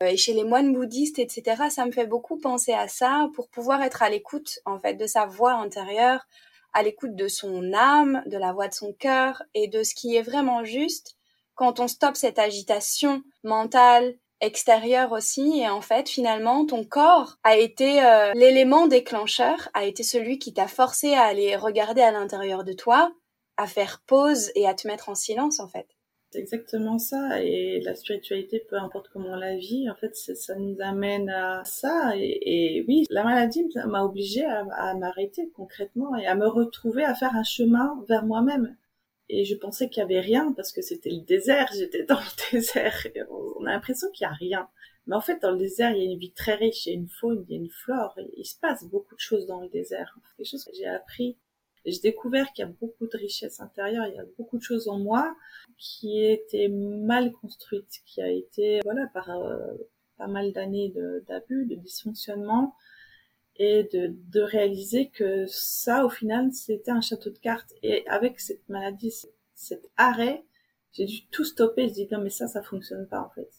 euh, 0.04 0.06
et 0.06 0.18
chez 0.18 0.34
les 0.34 0.44
moines 0.44 0.74
bouddhistes, 0.74 1.20
etc. 1.20 1.70
Ça 1.70 1.86
me 1.86 1.92
fait 1.92 2.06
beaucoup 2.06 2.38
penser 2.38 2.74
à 2.74 2.88
ça 2.88 3.30
pour 3.34 3.50
pouvoir 3.50 3.82
être 3.82 4.04
à 4.04 4.10
l'écoute 4.10 4.60
en 4.66 4.80
fait 4.80 4.94
de 4.94 5.08
sa 5.08 5.26
voix 5.26 5.54
intérieure, 5.54 6.28
à 6.74 6.84
l'écoute 6.84 7.16
de 7.16 7.28
son 7.28 7.74
âme, 7.74 8.22
de 8.28 8.38
la 8.38 8.54
voix 8.54 8.68
de 8.68 8.74
son 8.74 8.94
cœur 8.94 9.42
et 9.56 9.68
de 9.68 9.84
ce 9.84 9.96
qui 9.96 10.16
est 10.16 10.22
vraiment 10.22 10.64
juste 10.64 11.16
quand 11.56 11.82
on 11.82 11.90
stoppe 11.90 12.16
cette 12.16 12.40
agitation 12.40 13.22
mentale 13.44 14.16
extérieure 14.42 15.12
aussi 15.12 15.60
et 15.60 15.70
en 15.70 15.82
fait 15.82 16.10
finalement 16.10 16.66
ton 16.66 16.84
corps 16.84 17.38
a 17.44 17.58
été 17.58 18.04
euh, 18.04 18.32
l'élément 18.34 18.88
déclencheur, 18.88 19.70
a 19.74 19.86
été 19.86 20.04
celui 20.04 20.40
qui 20.40 20.54
t'a 20.54 20.68
forcé 20.68 21.14
à 21.14 21.24
aller 21.24 21.56
regarder 21.56 22.02
à 22.02 22.12
l'intérieur 22.12 22.64
de 22.64 22.74
toi, 22.74 23.12
à 23.58 23.68
faire 23.68 24.02
pause 24.06 24.52
et 24.56 24.68
à 24.68 24.74
te 24.74 24.88
mettre 24.88 25.10
en 25.10 25.16
silence 25.16 25.60
en 25.60 25.68
fait. 25.68 25.88
C'est 26.32 26.40
exactement 26.40 27.00
ça. 27.00 27.42
Et 27.42 27.82
la 27.82 27.96
spiritualité, 27.96 28.64
peu 28.70 28.76
importe 28.78 29.10
comment 29.12 29.30
on 29.30 29.36
la 29.36 29.56
vit, 29.56 29.90
en 29.90 29.96
fait, 29.96 30.16
ça 30.16 30.56
nous 30.56 30.76
amène 30.80 31.28
à 31.30 31.64
ça. 31.66 32.12
Et, 32.16 32.86
oui, 32.88 33.06
la 33.10 33.24
maladie 33.24 33.68
m'a 33.88 34.04
obligée 34.04 34.46
à, 34.46 34.94
m'arrêter 34.94 35.50
concrètement 35.56 36.16
et 36.16 36.28
à 36.28 36.36
me 36.36 36.48
retrouver 36.48 37.04
à 37.04 37.16
faire 37.16 37.36
un 37.36 37.44
chemin 37.44 38.04
vers 38.08 38.26
moi-même. 38.26 38.76
Et 39.30 39.46
je 39.46 39.56
pensais 39.56 39.90
qu'il 39.90 40.02
y 40.02 40.04
avait 40.04 40.20
rien 40.20 40.54
parce 40.54 40.72
que 40.72 40.82
c'était 40.82 41.12
le 41.12 41.22
désert. 41.22 41.70
J'étais 41.76 42.04
dans 42.04 42.20
le 42.20 42.52
désert. 42.52 43.06
Et 43.14 43.22
on 43.30 43.66
a 43.66 43.72
l'impression 43.72 44.10
qu'il 44.12 44.26
y 44.26 44.28
a 44.28 44.34
rien. 44.34 44.68
Mais 45.08 45.16
en 45.16 45.22
fait, 45.22 45.42
dans 45.42 45.52
le 45.52 45.58
désert, 45.58 45.92
il 45.92 46.04
y 46.04 46.08
a 46.08 46.12
une 46.12 46.20
vie 46.20 46.34
très 46.34 46.56
riche. 46.56 46.86
Il 46.86 46.90
y 46.90 46.92
a 46.94 46.96
une 46.96 47.10
faune, 47.10 47.46
il 47.48 47.56
y 47.56 47.58
a 47.58 47.62
une 47.62 47.70
flore. 47.70 48.18
Il 48.38 48.46
se 48.46 48.60
passe 48.60 48.84
beaucoup 48.86 49.16
de 49.16 49.20
choses 49.20 49.46
dans 49.48 49.62
le 49.62 49.70
désert. 49.70 50.18
Des 50.38 50.46
choses 50.46 50.64
que 50.64 50.74
j'ai 50.76 50.88
appris 50.88 51.38
j'ai 51.86 52.00
découvert 52.00 52.52
qu'il 52.54 52.66
y 52.66 52.68
a 52.68 52.72
beaucoup 52.72 53.08
de 53.08 53.18
richesses 53.18 53.60
intérieures, 53.60 54.08
il 54.08 54.16
y 54.16 54.20
a 54.20 54.26
beaucoup 54.38 54.58
de 54.58 54.64
choses 54.64 54.88
en 54.88 55.00
moi 55.00 55.36
qui 55.78 56.24
étaient 56.24 56.68
mal 56.70 57.32
construites, 57.32 58.02
qui 58.06 58.22
a 58.22 58.30
été, 58.30 58.80
voilà, 58.84 59.08
par 59.14 59.30
euh, 59.30 59.74
pas 60.18 60.28
mal 60.28 60.52
d'années 60.52 60.94
d'abus, 61.28 61.66
de, 61.66 61.76
dysfonctionnement, 61.76 62.76
et 63.60 63.84
de, 63.84 64.16
de 64.32 64.42
réaliser 64.42 65.10
que 65.10 65.46
ça, 65.48 66.06
au 66.06 66.10
final, 66.10 66.52
c'était 66.52 66.92
un 66.92 67.02
château 67.02 67.30
de 67.30 67.38
cartes. 67.38 67.74
Et 67.84 68.08
avec 68.08 68.40
cette 68.40 68.68
maladie, 68.70 69.14
cet 69.54 69.86
arrêt, 69.98 70.44
j'ai 70.94 71.06
dû 71.06 71.28
tout 71.28 71.44
stopper. 71.44 71.88
Je 71.90 71.94
dis 71.94 72.08
non, 72.12 72.20
mais 72.20 72.30
ça, 72.30 72.48
ça 72.48 72.64
fonctionne 72.64 73.08
pas 73.08 73.22
en 73.22 73.30
fait. 73.30 73.52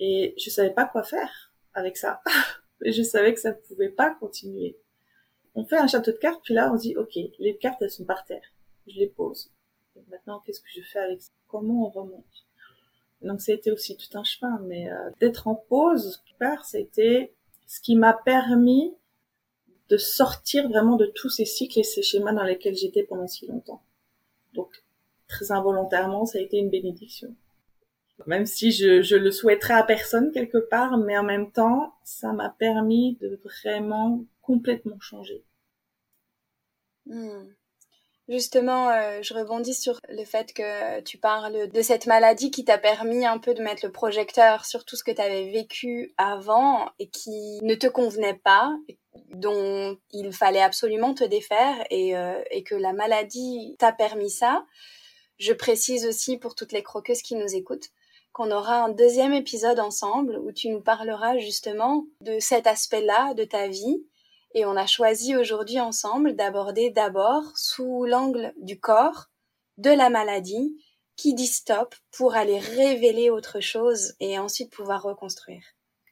Et 0.00 0.34
je 0.38 0.48
savais 0.48 0.70
pas 0.72 0.86
quoi 0.86 1.02
faire 1.02 1.52
avec 1.74 1.96
ça. 1.96 2.22
je 2.80 3.02
savais 3.02 3.34
que 3.34 3.40
ça 3.40 3.50
ne 3.50 3.56
pouvait 3.56 3.90
pas 3.90 4.14
continuer 4.14 4.78
on 5.58 5.64
fait 5.64 5.78
un 5.78 5.88
château 5.88 6.12
de 6.12 6.16
cartes, 6.16 6.40
puis 6.44 6.54
là 6.54 6.70
on 6.72 6.76
dit 6.76 6.96
ok, 6.96 7.18
les 7.40 7.56
cartes 7.56 7.82
elles 7.82 7.90
sont 7.90 8.04
par 8.04 8.24
terre, 8.24 8.42
je 8.86 8.96
les 8.96 9.08
pose. 9.08 9.50
maintenant 10.08 10.40
qu'est-ce 10.40 10.60
que 10.60 10.68
je 10.72 10.82
fais 10.82 11.00
avec 11.00 11.20
ça? 11.20 11.32
Comment 11.48 11.86
on 11.86 11.90
remonte? 11.90 12.46
Donc 13.22 13.40
ça 13.40 13.50
a 13.50 13.56
été 13.56 13.72
aussi 13.72 13.96
tout 13.96 14.16
un 14.16 14.22
chemin, 14.22 14.60
mais 14.66 14.88
euh, 14.88 15.10
d'être 15.18 15.48
en 15.48 15.56
pause, 15.56 16.22
part, 16.38 16.64
c'était 16.64 17.34
ce 17.66 17.80
qui 17.80 17.96
m'a 17.96 18.12
permis 18.12 18.94
de 19.88 19.96
sortir 19.96 20.68
vraiment 20.68 20.96
de 20.96 21.06
tous 21.06 21.30
ces 21.30 21.44
cycles 21.44 21.80
et 21.80 21.84
ces 21.84 22.02
schémas 22.02 22.32
dans 22.32 22.44
lesquels 22.44 22.76
j'étais 22.76 23.04
pendant 23.04 23.26
si 23.26 23.46
longtemps. 23.46 23.82
Donc 24.54 24.82
très 25.28 25.52
involontairement, 25.52 26.26
ça 26.26 26.38
a 26.38 26.42
été 26.42 26.58
une 26.58 26.70
bénédiction. 26.70 27.34
Même 28.26 28.46
si 28.46 28.72
je, 28.72 29.00
je 29.00 29.16
le 29.16 29.30
souhaiterais 29.30 29.74
à 29.74 29.84
personne 29.84 30.32
quelque 30.32 30.58
part, 30.58 30.98
mais 30.98 31.16
en 31.16 31.22
même 31.22 31.52
temps, 31.52 31.94
ça 32.02 32.32
m'a 32.32 32.48
permis 32.48 33.16
de 33.20 33.40
vraiment 33.44 34.24
complètement 34.42 34.98
changer. 34.98 35.44
Hmm. 37.06 37.44
Justement, 38.28 38.90
euh, 38.90 39.22
je 39.22 39.32
rebondis 39.32 39.72
sur 39.72 39.98
le 40.10 40.22
fait 40.24 40.52
que 40.52 41.00
tu 41.00 41.16
parles 41.16 41.70
de 41.70 41.82
cette 41.82 42.04
maladie 42.04 42.50
qui 42.50 42.62
t'a 42.62 42.76
permis 42.76 43.24
un 43.24 43.38
peu 43.38 43.54
de 43.54 43.62
mettre 43.62 43.86
le 43.86 43.90
projecteur 43.90 44.66
sur 44.66 44.84
tout 44.84 44.96
ce 44.96 45.04
que 45.04 45.10
tu 45.10 45.22
avais 45.22 45.50
vécu 45.50 46.12
avant 46.18 46.90
et 46.98 47.08
qui 47.08 47.58
ne 47.62 47.74
te 47.74 47.86
convenait 47.86 48.38
pas, 48.44 48.76
dont 49.30 49.96
il 50.10 50.32
fallait 50.34 50.60
absolument 50.60 51.14
te 51.14 51.24
défaire 51.24 51.74
euh, 51.90 52.42
et 52.50 52.62
que 52.64 52.74
la 52.74 52.92
maladie 52.92 53.74
t'a 53.78 53.92
permis 53.92 54.30
ça. 54.30 54.66
Je 55.38 55.54
précise 55.54 56.04
aussi 56.04 56.36
pour 56.36 56.54
toutes 56.54 56.72
les 56.72 56.82
croqueuses 56.82 57.22
qui 57.22 57.34
nous 57.34 57.54
écoutent 57.54 57.88
qu'on 58.32 58.50
aura 58.50 58.84
un 58.84 58.90
deuxième 58.90 59.32
épisode 59.32 59.80
ensemble 59.80 60.38
où 60.38 60.52
tu 60.52 60.68
nous 60.68 60.82
parleras 60.82 61.38
justement 61.38 62.04
de 62.20 62.38
cet 62.40 62.66
aspect-là 62.66 63.32
de 63.32 63.44
ta 63.44 63.68
vie 63.68 64.04
et 64.54 64.64
on 64.64 64.76
a 64.76 64.86
choisi 64.86 65.36
aujourd'hui 65.36 65.80
ensemble 65.80 66.34
d'aborder 66.34 66.90
d'abord 66.90 67.44
sous 67.56 68.04
l'angle 68.04 68.52
du 68.60 68.80
corps, 68.80 69.26
de 69.76 69.90
la 69.90 70.10
maladie, 70.10 70.76
qui 71.16 71.34
dit 71.34 71.46
stop 71.46 71.94
pour 72.16 72.34
aller 72.34 72.58
révéler 72.58 73.30
autre 73.30 73.60
chose 73.60 74.14
et 74.20 74.38
ensuite 74.38 74.70
pouvoir 74.70 75.02
reconstruire. 75.02 75.62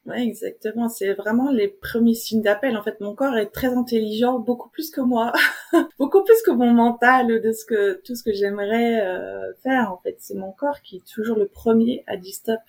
Ouais, 0.07 0.23
exactement. 0.23 0.89
C'est 0.89 1.15
vraiment 1.15 1.51
les 1.51 1.67
premiers 1.67 2.15
signes 2.15 2.43
d'appel. 2.43 2.77
En 2.77 2.83
fait, 2.83 3.01
mon 3.01 3.15
corps 3.15 3.37
est 3.37 3.51
très 3.51 3.75
intelligent, 3.75 4.39
beaucoup 4.39 4.69
plus 4.69 4.91
que 4.91 5.01
moi, 5.01 5.33
beaucoup 5.99 6.23
plus 6.23 6.41
que 6.43 6.53
mon 6.53 6.71
mental, 6.71 7.41
de 7.41 7.53
ce 7.53 7.65
que 7.65 8.01
tout 8.05 8.15
ce 8.15 8.23
que 8.23 8.33
j'aimerais 8.33 9.01
euh, 9.05 9.53
faire. 9.65 9.93
En 9.93 9.99
fait, 9.99 10.17
c'est 10.21 10.37
mon 10.37 10.53
corps 10.53 10.81
qui 10.83 10.99
est 10.99 11.07
toujours 11.13 11.37
le 11.37 11.49
premier 11.49 12.05
à 12.07 12.17
dire 12.17 12.35
stop. 12.35 12.61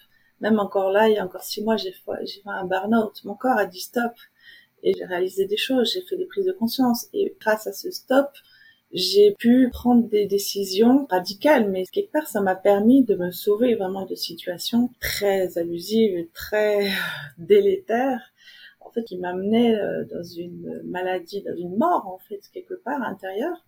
Même 0.42 0.60
encore 0.60 0.92
là, 0.92 1.10
il 1.10 1.16
y 1.16 1.20
a 1.20 1.26
encore 1.26 1.44
six 1.44 1.64
mois, 1.64 1.78
j'ai 1.78 1.92
fait, 1.92 2.26
j'ai 2.26 2.42
fait 2.42 2.50
un 2.50 2.66
burn-out. 2.66 3.24
Mon 3.24 3.36
corps 3.36 3.58
a 3.58 3.66
dit 3.66 3.82
stop 3.82 4.14
et 4.88 4.94
j'ai 4.98 5.04
réalisé 5.04 5.46
des 5.46 5.58
choses, 5.58 5.92
j'ai 5.94 6.02
fait 6.02 6.16
des 6.16 6.26
prises 6.26 6.46
de 6.46 6.54
conscience 6.54 7.08
et 7.14 7.36
grâce 7.42 7.68
à 7.68 7.74
ce 7.74 7.92
stop, 7.92 8.30
j'ai 8.94 9.36
pu 9.38 9.70
prendre 9.70 10.08
des 10.08 10.26
décisions 10.26 11.08
radicales, 11.10 11.70
mais 11.70 11.84
quelque 11.92 12.14
part, 12.14 12.28
ça 12.28 12.40
m'a 12.40 12.56
permis 12.56 13.04
de 13.04 13.16
me 13.16 13.32
sauver 13.32 13.76
vraiment 13.76 14.06
de 14.06 14.16
situations 14.16 14.90
très 15.02 15.58
abusives, 15.58 16.28
très 16.34 16.90
délétères, 17.38 18.22
en 18.80 18.90
fait, 18.92 19.04
qui 19.04 19.18
m'amenaient 19.18 19.76
euh, 19.76 20.06
dans 20.06 20.24
une 20.24 20.82
maladie, 20.86 21.42
dans 21.42 21.58
une 21.58 21.76
mort, 21.76 22.08
en 22.08 22.20
fait, 22.30 22.40
quelque 22.54 22.76
part 22.76 23.02
intérieure. 23.02 23.66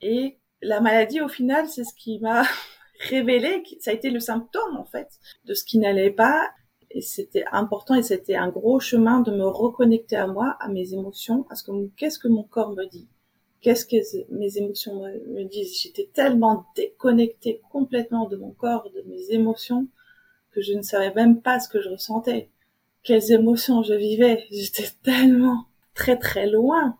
Et 0.00 0.38
la 0.62 0.80
maladie, 0.80 1.20
au 1.20 1.28
final, 1.28 1.68
c'est 1.68 1.84
ce 1.84 1.94
qui 1.94 2.18
m'a 2.20 2.44
révélé, 3.10 3.62
ça 3.80 3.90
a 3.90 3.94
été 3.94 4.08
le 4.08 4.20
symptôme, 4.20 4.78
en 4.78 4.86
fait, 4.86 5.08
de 5.44 5.52
ce 5.52 5.62
qui 5.62 5.76
n'allait 5.76 6.10
pas 6.10 6.48
et 6.94 7.00
c'était 7.00 7.44
important 7.50 7.96
et 7.96 8.02
c'était 8.02 8.36
un 8.36 8.48
gros 8.48 8.78
chemin 8.78 9.20
de 9.20 9.32
me 9.32 9.44
reconnecter 9.44 10.14
à 10.14 10.28
moi, 10.28 10.56
à 10.60 10.68
mes 10.68 10.94
émotions, 10.94 11.44
à 11.50 11.56
ce 11.56 11.64
que 11.64 11.72
qu'est-ce 11.96 12.20
que 12.20 12.28
mon 12.28 12.44
corps 12.44 12.70
me 12.70 12.86
dit, 12.86 13.08
qu'est-ce 13.60 13.84
que 13.84 13.96
mes 14.32 14.58
émotions 14.58 15.02
me, 15.02 15.42
disent? 15.44 15.80
J'étais 15.82 16.08
tellement 16.14 16.66
déconnectée 16.76 17.60
complètement 17.70 18.28
de 18.28 18.36
mon 18.36 18.52
corps, 18.52 18.90
de 18.94 19.02
mes 19.08 19.32
émotions, 19.32 19.88
que 20.52 20.62
je 20.62 20.72
ne 20.72 20.82
savais 20.82 21.12
même 21.12 21.42
pas 21.42 21.58
ce 21.58 21.68
que 21.68 21.82
je 21.82 21.88
ressentais, 21.88 22.48
quelles 23.02 23.32
émotions 23.32 23.82
je 23.82 23.94
vivais? 23.94 24.46
J'étais 24.52 24.88
tellement 25.02 25.66
très 25.94 26.16
très 26.16 26.48
loin. 26.48 26.96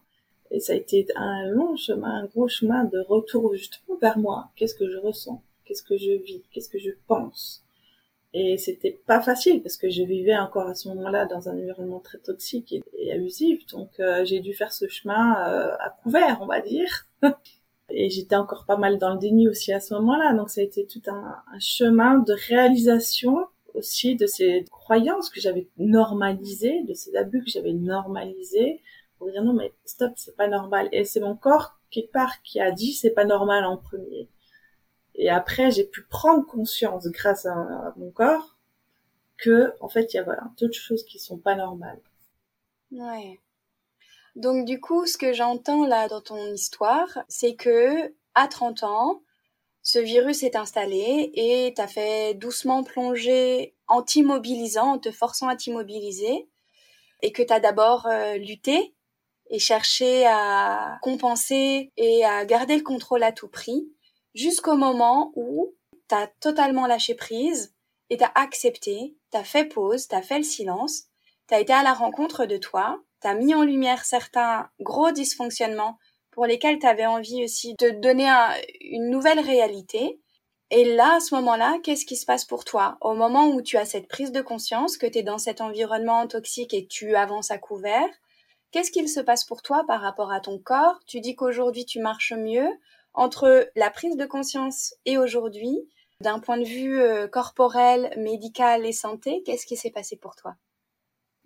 Et 0.50 0.60
ça 0.60 0.72
a 0.72 0.76
été 0.76 1.06
un 1.16 1.46
long 1.46 1.76
chemin, 1.76 2.22
un 2.22 2.26
gros 2.26 2.48
chemin 2.48 2.84
de 2.84 2.98
retour 2.98 3.54
justement 3.54 3.96
vers 3.98 4.18
moi. 4.18 4.50
Qu'est-ce 4.56 4.74
que 4.74 4.90
je 4.90 4.98
ressens? 4.98 5.42
Qu'est-ce 5.64 5.82
que 5.82 5.96
je 5.96 6.12
vis? 6.22 6.42
Qu'est-ce 6.52 6.68
que 6.68 6.78
je 6.78 6.90
pense? 7.06 7.63
Et 8.36 8.58
c'était 8.58 8.98
pas 9.06 9.20
facile 9.20 9.62
parce 9.62 9.76
que 9.76 9.88
je 9.88 10.02
vivais 10.02 10.36
encore 10.36 10.66
à 10.66 10.74
ce 10.74 10.88
moment-là 10.88 11.24
dans 11.24 11.48
un 11.48 11.52
environnement 11.52 12.00
très 12.00 12.18
toxique 12.18 12.74
et, 12.98 13.12
abusif. 13.12 13.64
Donc 13.66 14.00
euh, 14.00 14.24
j'ai 14.24 14.40
dû 14.40 14.54
faire 14.54 14.72
ce 14.72 14.88
chemin 14.88 15.36
euh, 15.48 15.72
à 15.78 15.90
couvert, 16.02 16.38
on 16.40 16.46
va 16.46 16.60
dire. 16.60 17.06
et 17.90 18.10
j'étais 18.10 18.34
encore 18.34 18.64
pas 18.66 18.76
mal 18.76 18.98
dans 18.98 19.14
le 19.14 19.20
déni 19.20 19.48
aussi 19.48 19.72
à 19.72 19.78
ce 19.78 19.94
moment-là. 19.94 20.34
Donc 20.34 20.50
ça 20.50 20.62
a 20.62 20.64
été 20.64 20.84
tout 20.84 21.02
un, 21.06 21.36
un 21.52 21.58
chemin 21.60 22.18
de 22.18 22.34
réalisation 22.48 23.38
aussi 23.74 24.16
de 24.16 24.26
ces 24.26 24.64
croyances 24.68 25.30
que 25.30 25.40
j'avais 25.40 25.68
normalisées, 25.78 26.82
de 26.88 26.94
ces 26.94 27.16
abus 27.16 27.44
que 27.44 27.50
j'avais 27.50 27.72
normalisés 27.72 28.80
pour 29.18 29.30
dire 29.30 29.44
non 29.44 29.52
mais 29.52 29.72
stop, 29.84 30.12
c'est 30.16 30.36
pas 30.36 30.48
normal. 30.48 30.88
Et 30.90 31.04
c'est 31.04 31.20
mon 31.20 31.36
corps 31.36 31.78
quelque 31.92 32.10
part 32.10 32.42
qui 32.42 32.58
a 32.58 32.72
dit 32.72 32.94
c'est 32.94 33.14
pas 33.14 33.24
normal 33.24 33.64
en 33.64 33.76
premier. 33.76 34.28
Et 35.14 35.30
après, 35.30 35.70
j'ai 35.70 35.84
pu 35.84 36.02
prendre 36.02 36.44
conscience, 36.44 37.06
grâce 37.08 37.46
à, 37.46 37.94
mon 37.96 38.10
corps, 38.10 38.56
que 39.36 39.72
en 39.80 39.88
fait, 39.88 40.12
il 40.12 40.16
y 40.16 40.20
a 40.20 40.24
voilà, 40.24 40.42
choses 40.72 41.04
qui 41.04 41.18
sont 41.18 41.38
pas 41.38 41.54
normales. 41.54 42.00
Ouais. 42.92 43.40
Donc 44.36 44.64
du 44.64 44.80
coup, 44.80 45.06
ce 45.06 45.16
que 45.16 45.32
j'entends 45.32 45.86
là 45.86 46.08
dans 46.08 46.20
ton 46.20 46.52
histoire, 46.52 47.08
c'est 47.28 47.54
que 47.54 48.12
à 48.34 48.48
30 48.48 48.82
ans, 48.82 49.22
ce 49.82 49.98
virus 49.98 50.42
est 50.42 50.56
installé 50.56 51.30
et 51.34 51.72
t'as 51.76 51.86
fait 51.86 52.34
doucement 52.34 52.82
plonger 52.82 53.74
en 53.86 54.02
t'immobilisant, 54.02 54.94
en 54.94 54.98
te 54.98 55.12
forçant 55.12 55.46
à 55.46 55.56
t'immobiliser, 55.56 56.48
et 57.22 57.32
que 57.32 57.42
t'as 57.42 57.60
d'abord 57.60 58.06
euh, 58.06 58.36
lutté 58.36 58.94
et 59.50 59.58
chercher 59.58 60.26
à 60.26 60.98
compenser 61.02 61.92
et 61.96 62.24
à 62.24 62.44
garder 62.44 62.76
le 62.76 62.82
contrôle 62.82 63.22
à 63.22 63.30
tout 63.30 63.48
prix 63.48 63.88
jusqu'au 64.34 64.76
moment 64.76 65.32
où 65.36 65.74
tu 66.08 66.14
as 66.14 66.26
totalement 66.40 66.86
lâché 66.86 67.14
prise 67.14 67.74
et 68.10 68.16
t'as 68.16 68.32
accepté, 68.34 69.16
t'as 69.30 69.44
fait 69.44 69.64
pause, 69.64 70.08
t'as 70.08 70.22
fait 70.22 70.38
le 70.38 70.44
silence, 70.44 71.04
t'as 71.46 71.60
été 71.60 71.72
à 71.72 71.82
la 71.82 71.94
rencontre 71.94 72.46
de 72.46 72.56
toi, 72.56 73.00
t'as 73.20 73.34
mis 73.34 73.54
en 73.54 73.62
lumière 73.62 74.04
certains 74.04 74.68
gros 74.80 75.10
dysfonctionnements 75.10 75.98
pour 76.30 76.46
lesquels 76.46 76.78
t'avais 76.78 77.06
envie 77.06 77.44
aussi 77.44 77.74
de 77.78 77.90
donner 77.90 78.28
une 78.80 79.08
nouvelle 79.08 79.40
réalité. 79.40 80.20
Et 80.70 80.96
là, 80.96 81.16
à 81.16 81.20
ce 81.20 81.34
moment-là, 81.36 81.78
qu'est-ce 81.82 82.04
qui 82.04 82.16
se 82.16 82.26
passe 82.26 82.44
pour 82.44 82.64
toi? 82.64 82.98
Au 83.00 83.14
moment 83.14 83.48
où 83.48 83.62
tu 83.62 83.76
as 83.76 83.84
cette 83.84 84.08
prise 84.08 84.32
de 84.32 84.40
conscience 84.40 84.96
que 84.96 85.06
tu 85.06 85.18
es 85.18 85.22
dans 85.22 85.38
cet 85.38 85.60
environnement 85.60 86.26
toxique 86.26 86.74
et 86.74 86.86
tu 86.86 87.14
avances 87.14 87.52
à 87.52 87.58
couvert, 87.58 88.08
qu'est-ce 88.72 88.90
qu'il 88.90 89.08
se 89.08 89.20
passe 89.20 89.44
pour 89.44 89.62
toi 89.62 89.84
par 89.86 90.00
rapport 90.00 90.32
à 90.32 90.40
ton 90.40 90.58
corps? 90.58 90.98
Tu 91.06 91.20
dis 91.20 91.36
qu'aujourd'hui 91.36 91.86
tu 91.86 92.00
marches 92.00 92.32
mieux. 92.32 92.68
Entre 93.14 93.68
la 93.76 93.90
prise 93.90 94.16
de 94.16 94.26
conscience 94.26 94.94
et 95.06 95.18
aujourd'hui, 95.18 95.88
d'un 96.20 96.40
point 96.40 96.58
de 96.58 96.64
vue 96.64 97.00
euh, 97.00 97.28
corporel, 97.28 98.12
médical 98.16 98.84
et 98.84 98.92
santé, 98.92 99.42
qu'est-ce 99.44 99.66
qui 99.66 99.76
s'est 99.76 99.90
passé 99.90 100.16
pour 100.16 100.34
toi? 100.34 100.56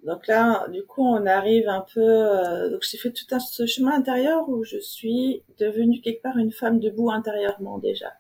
Donc 0.05 0.27
là, 0.29 0.67
du 0.69 0.85
coup, 0.85 1.03
on 1.03 1.27
arrive 1.27 1.69
un 1.69 1.85
peu. 1.93 2.01
Euh, 2.01 2.71
donc 2.71 2.83
j'ai 2.83 2.99
fait 2.99 3.11
tout 3.11 3.27
un 3.33 3.41
ce 3.41 3.67
chemin 3.67 3.93
intérieur 3.93 4.49
où 4.49 4.65
je 4.65 4.79
suis 4.79 5.43
devenue 5.59 6.01
quelque 6.01 6.23
part 6.23 6.39
une 6.39 6.53
femme 6.53 6.79
debout 6.79 7.11
intérieurement 7.11 7.79
déjà, 7.79 8.13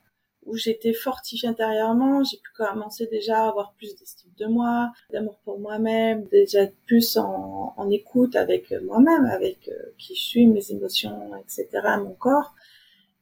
où 0.44 0.56
j'étais 0.56 0.92
fortifiée 0.92 1.48
intérieurement. 1.48 2.24
J'ai 2.24 2.38
pu 2.38 2.50
commencer 2.56 3.06
déjà 3.06 3.44
à 3.44 3.48
avoir 3.48 3.74
plus 3.74 3.94
d'estime 3.96 4.32
de 4.38 4.46
moi, 4.46 4.90
d'amour 5.12 5.38
pour 5.44 5.61
moi-même, 5.61 6.24
déjà 6.26 6.66
plus 6.87 7.16
en, 7.16 7.88
écoute 7.90 8.34
avec 8.34 8.72
moi-même, 8.82 9.26
avec 9.26 9.68
euh, 9.68 9.94
qui 9.98 10.16
je 10.16 10.20
suis, 10.20 10.46
mes 10.48 10.72
émotions, 10.72 11.30
etc., 11.37 11.68
mon 12.02 12.14
corps 12.14 12.54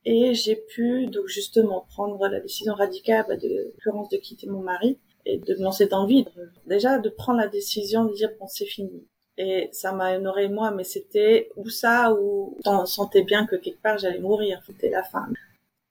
et 0.06 0.34
j'ai 0.34 0.54
pu 0.54 1.08
donc 1.08 1.26
justement 1.26 1.84
prendre 1.90 2.28
la 2.28 2.38
décision 2.38 2.74
radicale 2.74 3.24
bah, 3.28 3.36
de 3.36 3.48
l'occurrence 3.48 4.08
de 4.08 4.16
quitter 4.16 4.46
mon 4.46 4.60
mari 4.60 4.98
et 5.26 5.36
de 5.36 5.54
me 5.54 5.64
lancer 5.64 5.86
dans 5.86 6.02
le 6.02 6.08
vide. 6.08 6.28
Déjà 6.66 7.00
de 7.00 7.08
prendre 7.08 7.40
la 7.40 7.48
décision 7.48 8.04
de 8.04 8.14
dire 8.14 8.30
bon 8.38 8.46
c'est 8.46 8.66
fini. 8.66 9.04
Et 9.36 9.68
ça 9.72 9.92
m'a 9.92 10.16
honoré 10.16 10.48
moi, 10.48 10.70
mais 10.70 10.84
c'était 10.84 11.50
ou 11.56 11.68
ça 11.68 12.14
ou 12.14 12.56
on 12.64 12.86
sentait 12.86 13.24
bien 13.24 13.46
que 13.46 13.56
quelque 13.56 13.82
part 13.82 13.98
j'allais 13.98 14.20
mourir, 14.20 14.62
c'était 14.64 14.90
la 14.90 15.02
fin. 15.02 15.26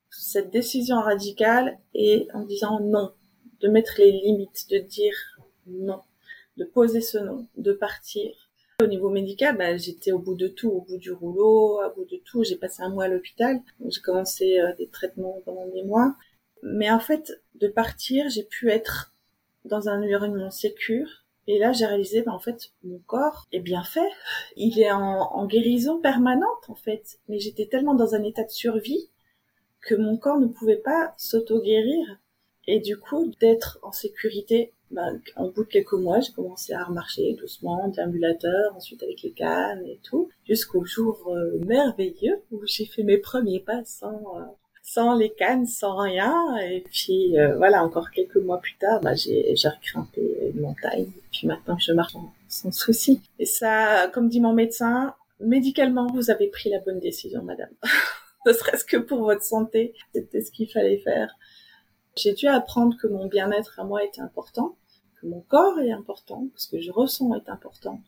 Cette 0.09 0.49
décision 0.49 1.01
radicale 1.01 1.77
et 1.93 2.29
en 2.33 2.43
disant 2.45 2.79
non, 2.79 3.11
de 3.59 3.67
mettre 3.67 3.95
les 3.97 4.13
limites, 4.13 4.69
de 4.71 4.77
dire 4.77 5.17
non, 5.67 5.99
de 6.55 6.63
poser 6.63 7.01
ce 7.01 7.17
nom, 7.17 7.45
de 7.57 7.73
partir, 7.73 8.44
au 8.81 8.87
niveau 8.87 9.09
médical, 9.09 9.57
bah, 9.57 9.77
j'étais 9.77 10.11
au 10.11 10.19
bout 10.19 10.35
de 10.35 10.47
tout, 10.47 10.69
au 10.69 10.81
bout 10.81 10.97
du 10.97 11.11
rouleau, 11.11 11.81
au 11.81 11.95
bout 11.95 12.05
de 12.05 12.17
tout. 12.25 12.43
J'ai 12.43 12.57
passé 12.57 12.83
un 12.83 12.89
mois 12.89 13.05
à 13.05 13.07
l'hôpital. 13.07 13.61
J'ai 13.87 14.01
commencé 14.01 14.59
euh, 14.59 14.73
des 14.77 14.87
traitements 14.87 15.41
pendant 15.45 15.67
des 15.67 15.83
mois. 15.83 16.15
Mais 16.61 16.89
en 16.91 16.99
fait, 16.99 17.41
de 17.55 17.67
partir, 17.67 18.29
j'ai 18.29 18.43
pu 18.43 18.69
être 18.69 19.13
dans 19.63 19.87
un 19.87 20.01
environnement 20.01 20.51
sécure. 20.51 21.07
Et 21.47 21.59
là, 21.59 21.71
j'ai 21.71 21.85
réalisé, 21.85 22.21
bah, 22.21 22.33
en 22.33 22.39
fait, 22.39 22.71
mon 22.83 22.99
corps 22.99 23.45
est 23.51 23.59
bien 23.59 23.83
fait. 23.83 24.09
Il 24.57 24.79
est 24.79 24.91
en, 24.91 25.21
en 25.21 25.45
guérison 25.45 26.01
permanente, 26.01 26.69
en 26.69 26.75
fait. 26.75 27.19
Mais 27.29 27.39
j'étais 27.39 27.67
tellement 27.67 27.95
dans 27.95 28.13
un 28.13 28.23
état 28.23 28.43
de 28.43 28.49
survie 28.49 29.09
que 29.81 29.95
mon 29.95 30.17
corps 30.17 30.39
ne 30.39 30.47
pouvait 30.47 30.75
pas 30.75 31.13
s'auto-guérir. 31.17 32.19
Et 32.67 32.79
du 32.79 32.97
coup, 32.97 33.31
d'être 33.39 33.79
en 33.83 33.91
sécurité 33.91 34.73
bah, 34.95 35.11
en 35.35 35.49
bout 35.49 35.65
de 35.65 35.69
quelques 35.69 35.93
mois, 35.93 36.21
j'ai 36.21 36.31
commencé 36.31 36.73
à 36.73 36.85
remarcher 36.85 37.33
doucement, 37.33 37.89
déambulateur, 37.89 38.73
ensuite 38.75 39.03
avec 39.03 39.21
les 39.23 39.31
cannes 39.31 39.83
et 39.85 39.99
tout, 40.03 40.29
jusqu'au 40.47 40.85
jour 40.85 41.21
euh, 41.27 41.59
merveilleux 41.65 42.41
où 42.51 42.61
j'ai 42.65 42.85
fait 42.85 43.03
mes 43.03 43.17
premiers 43.17 43.59
pas 43.59 43.83
sans, 43.83 44.23
euh, 44.37 45.17
les 45.17 45.31
cannes, 45.31 45.65
sans 45.65 45.97
rien. 45.97 46.57
Et 46.59 46.85
puis 46.89 47.37
euh, 47.37 47.57
voilà, 47.57 47.83
encore 47.83 48.09
quelques 48.09 48.37
mois 48.37 48.59
plus 48.59 48.77
tard, 48.77 49.01
bah, 49.01 49.15
j'ai, 49.15 49.53
regrimpé 49.53 50.51
une 50.53 50.61
montagne. 50.61 51.03
Et 51.03 51.23
puis 51.31 51.47
maintenant, 51.47 51.77
je 51.77 51.91
marche 51.91 52.13
sans, 52.47 52.71
souci. 52.71 53.21
Et 53.37 53.45
ça, 53.45 54.09
comme 54.13 54.29
dit 54.29 54.39
mon 54.39 54.53
médecin, 54.53 55.13
médicalement, 55.41 56.07
vous 56.07 56.31
avez 56.31 56.47
pris 56.47 56.69
la 56.69 56.79
bonne 56.79 57.01
décision, 57.01 57.43
madame. 57.43 57.71
ne 58.45 58.53
serait-ce 58.53 58.85
que 58.85 58.97
pour 58.97 59.19
votre 59.25 59.43
santé, 59.43 59.93
c'était 60.13 60.41
ce 60.41 60.51
qu'il 60.51 60.71
fallait 60.71 60.99
faire. 60.99 61.35
J'ai 62.15 62.33
dû 62.33 62.47
apprendre 62.47 62.95
que 62.97 63.07
mon 63.07 63.27
bien-être 63.27 63.79
à 63.79 63.83
moi 63.83 64.03
était 64.03 64.21
important, 64.21 64.77
mon 65.25 65.41
corps 65.41 65.79
est 65.79 65.91
important, 65.91 66.47
ce 66.55 66.67
que 66.67 66.79
je 66.79 66.91
ressens 66.91 67.33
est 67.35 67.49
important. 67.49 68.01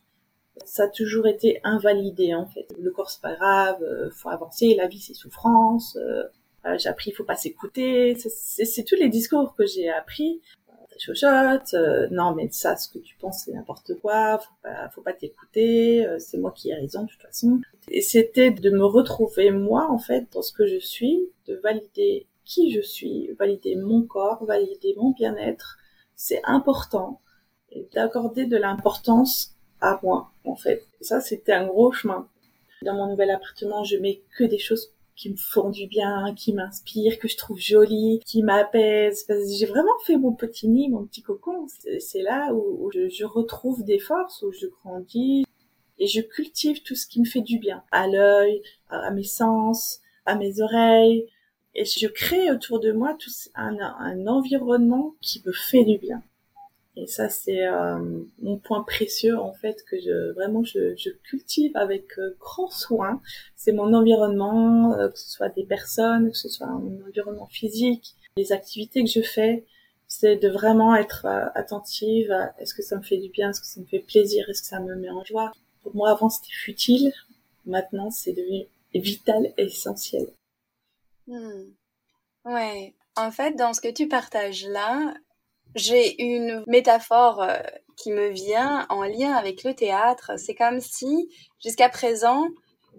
Ça 0.64 0.84
a 0.84 0.88
toujours 0.88 1.26
été 1.26 1.60
invalidé 1.62 2.34
en 2.34 2.46
fait. 2.46 2.66
Le 2.78 2.90
corps 2.90 3.10
c'est 3.10 3.20
pas 3.20 3.34
grave, 3.34 3.82
euh, 3.82 4.10
faut 4.10 4.30
avancer, 4.30 4.74
la 4.74 4.88
vie 4.88 5.00
c'est 5.00 5.14
souffrance. 5.14 5.96
Euh, 5.96 6.24
j'ai 6.76 6.88
appris, 6.88 7.10
il 7.10 7.14
faut 7.14 7.24
pas 7.24 7.36
s'écouter. 7.36 8.16
C'est 8.16 8.84
tous 8.84 8.96
les 8.96 9.08
discours 9.08 9.54
que 9.54 9.66
j'ai 9.66 9.88
appris. 9.88 10.40
Chochotte, 10.98 11.74
euh, 11.74 12.08
non 12.10 12.34
mais 12.34 12.48
ça, 12.50 12.76
ce 12.76 12.88
que 12.88 12.98
tu 12.98 13.16
penses 13.16 13.44
c'est 13.44 13.52
n'importe 13.52 13.94
quoi. 14.00 14.38
Faut 14.38 14.54
pas, 14.62 14.88
faut 14.90 15.00
pas 15.00 15.12
t'écouter. 15.12 16.04
Euh, 16.04 16.18
c'est 16.18 16.38
moi 16.38 16.52
qui 16.54 16.70
ai 16.70 16.74
raison 16.74 17.04
de 17.04 17.08
toute 17.08 17.22
façon. 17.22 17.60
Et 17.90 18.02
c'était 18.02 18.50
de 18.50 18.70
me 18.70 18.84
retrouver 18.84 19.50
moi 19.50 19.88
en 19.90 19.98
fait 19.98 20.26
dans 20.32 20.42
ce 20.42 20.52
que 20.52 20.66
je 20.66 20.78
suis, 20.78 21.30
de 21.46 21.54
valider 21.54 22.26
qui 22.44 22.72
je 22.72 22.80
suis, 22.80 23.30
valider 23.38 23.76
mon 23.76 24.02
corps, 24.02 24.44
valider 24.44 24.94
mon 24.96 25.10
bien-être, 25.12 25.78
c'est 26.18 26.42
important. 26.44 27.20
D'accorder 27.94 28.44
de 28.44 28.56
l'importance 28.56 29.54
à 29.80 30.00
moi, 30.02 30.32
en 30.44 30.56
fait. 30.56 30.84
ça, 31.00 31.20
c'était 31.20 31.52
un 31.52 31.66
gros 31.66 31.92
chemin. 31.92 32.28
Dans 32.82 32.94
mon 32.94 33.06
nouvel 33.08 33.30
appartement, 33.30 33.84
je 33.84 33.96
mets 33.96 34.22
que 34.36 34.44
des 34.44 34.58
choses 34.58 34.92
qui 35.14 35.30
me 35.30 35.36
font 35.36 35.70
du 35.70 35.86
bien, 35.86 36.34
qui 36.34 36.52
m'inspirent, 36.52 37.18
que 37.18 37.28
je 37.28 37.36
trouve 37.36 37.58
jolies, 37.58 38.20
qui 38.24 38.42
m'apaisent. 38.42 39.26
J'ai 39.28 39.66
vraiment 39.66 39.98
fait 40.04 40.16
mon 40.16 40.32
petit 40.32 40.68
nid, 40.68 40.88
mon 40.88 41.04
petit 41.04 41.22
cocon. 41.22 41.66
C'est 42.00 42.22
là 42.22 42.52
où, 42.52 42.90
je, 42.92 43.08
je, 43.08 43.24
retrouve 43.24 43.84
des 43.84 43.98
forces, 43.98 44.42
où 44.42 44.50
je 44.52 44.66
grandis 44.66 45.44
et 45.98 46.06
je 46.06 46.20
cultive 46.20 46.82
tout 46.82 46.94
ce 46.94 47.06
qui 47.06 47.20
me 47.20 47.26
fait 47.26 47.42
du 47.42 47.58
bien. 47.58 47.82
À 47.92 48.08
l'œil, 48.08 48.62
à 48.88 49.10
mes 49.10 49.24
sens, 49.24 50.00
à 50.26 50.34
mes 50.34 50.60
oreilles, 50.60 51.28
et 51.74 51.84
je 51.84 52.06
crée 52.08 52.50
autour 52.50 52.80
de 52.80 52.92
moi 52.92 53.16
tout 53.18 53.30
un, 53.54 53.76
un 53.80 54.26
environnement 54.26 55.14
qui 55.20 55.42
me 55.46 55.52
fait 55.52 55.84
du 55.84 55.98
bien. 55.98 56.22
Et 57.00 57.06
ça, 57.06 57.28
c'est 57.28 57.64
euh, 57.64 57.96
mon 58.42 58.56
point 58.56 58.82
précieux 58.82 59.38
en 59.38 59.52
fait 59.52 59.84
que 59.88 59.96
je 60.00 60.32
vraiment 60.32 60.64
je, 60.64 60.96
je 60.96 61.10
cultive 61.10 61.70
avec 61.76 62.18
euh, 62.18 62.34
grand 62.40 62.70
soin. 62.70 63.20
C'est 63.54 63.70
mon 63.70 63.94
environnement, 63.94 64.94
euh, 64.94 65.08
que 65.08 65.16
ce 65.16 65.30
soit 65.30 65.48
des 65.50 65.62
personnes, 65.62 66.32
que 66.32 66.36
ce 66.36 66.48
soit 66.48 66.66
mon 66.66 67.00
environnement 67.06 67.46
physique, 67.46 68.16
les 68.36 68.50
activités 68.50 69.04
que 69.04 69.10
je 69.10 69.22
fais. 69.22 69.64
C'est 70.08 70.36
de 70.36 70.48
vraiment 70.48 70.96
être 70.96 71.26
attentive 71.54 72.32
à 72.32 72.54
est-ce 72.58 72.74
que 72.74 72.82
ça 72.82 72.96
me 72.96 73.02
fait 73.02 73.18
du 73.18 73.28
bien, 73.28 73.50
est-ce 73.50 73.60
que 73.60 73.66
ça 73.66 73.78
me 73.78 73.86
fait 73.86 73.98
plaisir, 73.98 74.48
est-ce 74.48 74.62
que 74.62 74.68
ça 74.68 74.80
me 74.80 74.96
met 74.96 75.10
en 75.10 75.22
joie. 75.22 75.52
Pour 75.82 75.94
moi, 75.94 76.10
avant 76.10 76.30
c'était 76.30 76.50
futile, 76.50 77.12
maintenant 77.66 78.10
c'est 78.10 78.32
devenu 78.32 78.64
vital 78.94 79.52
et 79.58 79.64
essentiel. 79.64 80.26
Hmm. 81.28 81.74
Ouais. 82.44 82.94
En 83.16 83.30
fait, 83.30 83.52
dans 83.52 83.74
ce 83.74 83.80
que 83.80 83.92
tu 83.92 84.08
partages 84.08 84.66
là, 84.66 85.14
j'ai 85.74 86.20
une 86.22 86.64
métaphore 86.66 87.42
euh, 87.42 87.58
qui 87.96 88.10
me 88.12 88.28
vient 88.30 88.86
en 88.88 89.02
lien 89.02 89.34
avec 89.34 89.64
le 89.64 89.74
théâtre. 89.74 90.32
C'est 90.38 90.54
comme 90.54 90.80
si, 90.80 91.28
jusqu'à 91.62 91.90
présent, 91.90 92.48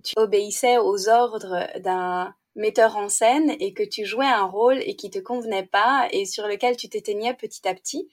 tu 0.03 0.13
obéissais 0.17 0.77
aux 0.77 1.09
ordres 1.09 1.67
d'un 1.79 2.33
metteur 2.55 2.97
en 2.97 3.09
scène 3.09 3.55
et 3.59 3.73
que 3.73 3.83
tu 3.83 4.05
jouais 4.05 4.27
un 4.27 4.45
rôle 4.45 4.79
et 4.81 4.95
qui 4.95 5.09
te 5.09 5.19
convenait 5.19 5.65
pas 5.65 6.07
et 6.11 6.25
sur 6.25 6.47
lequel 6.47 6.77
tu 6.77 6.89
t'éteignais 6.89 7.33
petit 7.33 7.67
à 7.67 7.73
petit. 7.73 8.09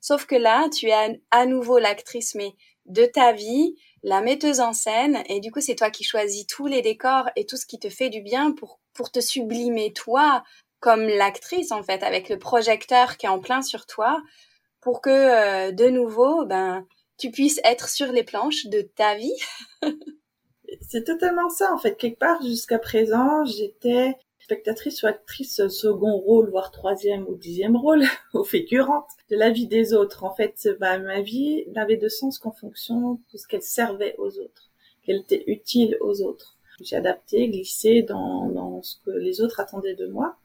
Sauf 0.00 0.26
que 0.26 0.36
là, 0.36 0.68
tu 0.68 0.88
es 0.88 1.20
à 1.30 1.46
nouveau 1.46 1.78
l'actrice, 1.78 2.34
mais 2.36 2.54
de 2.86 3.04
ta 3.06 3.32
vie, 3.32 3.76
la 4.02 4.20
metteuse 4.20 4.60
en 4.60 4.72
scène, 4.72 5.22
et 5.28 5.40
du 5.40 5.50
coup, 5.50 5.60
c'est 5.60 5.74
toi 5.74 5.90
qui 5.90 6.04
choisis 6.04 6.46
tous 6.46 6.66
les 6.66 6.82
décors 6.82 7.28
et 7.36 7.46
tout 7.46 7.56
ce 7.56 7.66
qui 7.66 7.78
te 7.78 7.88
fait 7.88 8.10
du 8.10 8.20
bien 8.22 8.52
pour 8.52 8.80
pour 8.96 9.12
te 9.12 9.20
sublimer 9.20 9.92
toi 9.92 10.42
comme 10.80 11.06
l'actrice 11.06 11.72
en 11.72 11.82
fait 11.82 12.02
avec 12.02 12.28
le 12.28 12.38
projecteur 12.38 13.16
qui 13.16 13.26
est 13.26 13.28
en 13.28 13.40
plein 13.40 13.62
sur 13.62 13.86
toi 13.86 14.22
pour 14.80 15.00
que 15.00 15.10
euh, 15.10 15.72
de 15.72 15.86
nouveau 15.86 16.44
ben 16.46 16.86
tu 17.18 17.30
puisses 17.30 17.60
être 17.64 17.88
sur 17.88 18.12
les 18.12 18.24
planches 18.24 18.66
de 18.66 18.82
ta 18.82 19.14
vie. 19.14 19.36
c'est 20.80 21.04
totalement 21.04 21.48
ça 21.50 21.72
en 21.72 21.78
fait 21.78 21.96
quelque 21.96 22.18
part 22.18 22.42
jusqu'à 22.42 22.78
présent 22.78 23.44
j'étais 23.44 24.14
spectatrice 24.46 25.02
ou 25.02 25.06
actrice 25.06 25.66
second 25.68 26.16
rôle 26.18 26.50
voire 26.50 26.70
troisième 26.70 27.26
ou 27.28 27.34
dixième 27.36 27.76
rôle 27.76 28.04
ou 28.34 28.44
figurante 28.44 29.08
de 29.30 29.36
la 29.36 29.50
vie 29.50 29.66
des 29.66 29.92
autres 29.92 30.24
en 30.24 30.34
fait 30.34 30.68
bah, 30.80 30.98
ma 30.98 31.20
vie 31.20 31.64
n'avait 31.74 31.96
de 31.96 32.08
sens 32.08 32.38
qu'en 32.38 32.52
fonction 32.52 33.20
de 33.32 33.38
ce 33.38 33.46
qu'elle 33.48 33.62
servait 33.62 34.14
aux 34.18 34.38
autres 34.38 34.70
qu'elle 35.02 35.20
était 35.20 35.44
utile 35.46 35.96
aux 36.00 36.22
autres 36.22 36.56
j'ai 36.82 36.96
adapté, 36.96 37.48
glissé 37.48 38.02
dans, 38.02 38.82
ce 38.82 38.96
que 39.04 39.10
les 39.10 39.40
autres 39.40 39.60
attendaient 39.60 39.94
de 39.94 40.06
moi. 40.06 40.36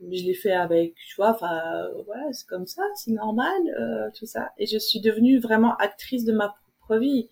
Je 0.00 0.24
l'ai 0.24 0.34
fait 0.34 0.52
avec, 0.52 0.94
tu 0.94 1.16
vois, 1.16 1.30
enfin, 1.30 1.88
voilà, 2.06 2.32
c'est 2.32 2.46
comme 2.46 2.66
ça, 2.66 2.82
c'est 2.96 3.12
normal, 3.12 3.62
euh, 3.78 4.10
tout 4.18 4.26
ça. 4.26 4.52
Et 4.58 4.66
je 4.66 4.78
suis 4.78 5.00
devenue 5.00 5.38
vraiment 5.38 5.76
actrice 5.76 6.24
de 6.24 6.32
ma 6.32 6.54
propre 6.78 7.00
vie. 7.00 7.28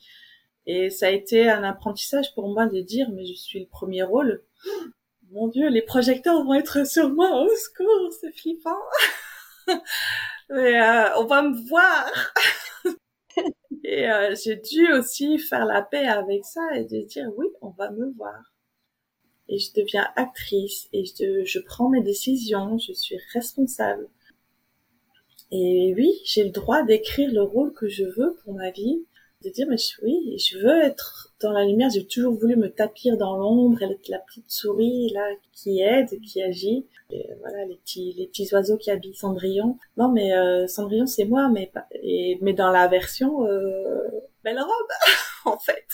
Et 0.67 0.91
ça 0.91 1.07
a 1.07 1.11
été 1.11 1.51
un 1.51 1.65
apprentissage 1.65 2.35
pour 2.35 2.49
moi 2.49 2.67
de 2.67 2.81
dire, 2.81 3.11
mais 3.11 3.25
je 3.27 3.35
suis 3.35 3.61
le 3.61 3.67
premier 3.67 4.03
rôle. 4.03 4.43
Mon 5.33 5.49
Dieu, 5.49 5.69
les 5.71 5.81
projecteurs 5.81 6.45
vont 6.45 6.53
être 6.53 6.87
sur 6.87 7.09
moi. 7.09 7.43
Au 7.43 7.49
secours, 7.49 8.13
c'est 8.21 8.33
flippant. 8.33 8.77
mais 10.51 10.79
euh, 10.79 11.17
on 11.17 11.25
va 11.25 11.41
me 11.41 11.57
voir. 11.69 12.35
et 13.85 14.11
euh, 14.11 14.35
j'ai 14.35 14.57
dû 14.57 14.93
aussi 14.93 15.39
faire 15.39 15.65
la 15.65 15.81
paix 15.81 16.07
avec 16.07 16.45
ça 16.45 16.61
et 16.75 16.85
de 16.85 17.01
dire 17.07 17.31
oui, 17.39 17.47
on 17.63 17.71
va 17.71 17.91
me 17.91 18.13
voir. 18.13 18.53
Et 19.49 19.59
je 19.59 19.73
deviens 19.73 20.07
actrice 20.17 20.89
et 20.93 21.07
je, 21.07 21.45
je 21.45 21.59
prends 21.61 21.89
mes 21.89 22.03
décisions, 22.03 22.77
je 22.77 22.93
suis 22.93 23.17
responsable. 23.33 24.11
Et 25.51 25.95
oui, 25.97 26.13
j'ai 26.25 26.45
le 26.45 26.51
droit 26.51 26.83
d'écrire 26.83 27.33
le 27.33 27.43
rôle 27.43 27.73
que 27.73 27.89
je 27.89 28.05
veux 28.05 28.37
pour 28.45 28.53
ma 28.53 28.71
vie, 28.71 29.07
de 29.43 29.51
dire 29.51 29.67
mais 29.69 29.77
oui, 30.03 30.39
je 30.39 30.59
veux 30.59 30.83
être 30.83 31.33
dans 31.41 31.53
la 31.53 31.65
lumière. 31.65 31.91
J'ai 31.91 32.07
toujours 32.07 32.35
voulu 32.35 32.57
me 32.57 32.69
tapir 32.69 33.17
dans 33.17 33.37
l'ombre, 33.37 33.83
être 33.83 34.09
la 34.09 34.19
petite 34.19 34.51
souris 34.51 35.11
là 35.11 35.29
qui 35.53 35.81
aide, 35.81 36.21
qui 36.21 36.43
agit. 36.43 36.87
Et 37.11 37.27
voilà 37.41 37.65
les 37.67 37.77
petits 37.77 38.15
les 38.15 38.27
petits 38.27 38.53
oiseaux 38.55 38.77
qui 38.77 38.91
habillent 38.91 39.15
Cendrillon. 39.15 39.79
Non 39.97 40.09
mais 40.09 40.35
euh, 40.35 40.67
Cendrillon 40.67 41.07
c'est 41.07 41.25
moi, 41.25 41.49
mais 41.49 41.71
et, 42.03 42.39
mais 42.43 42.53
dans 42.53 42.71
la 42.71 42.89
version 42.89 43.47
euh, 43.47 44.09
belle 44.45 44.61
robe 44.61 44.93
en 45.45 45.59
fait. 45.59 45.87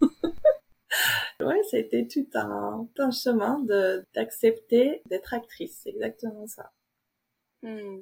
ouais, 1.40 1.62
c'était 1.70 2.06
tout 2.06 2.28
un, 2.34 2.86
un 2.98 3.10
chemin 3.10 3.60
de 3.60 4.04
d'accepter 4.14 5.02
d'être 5.06 5.34
actrice, 5.34 5.80
c'est 5.82 5.90
exactement 5.90 6.46
ça. 6.46 6.70
Hmm. 7.62 8.00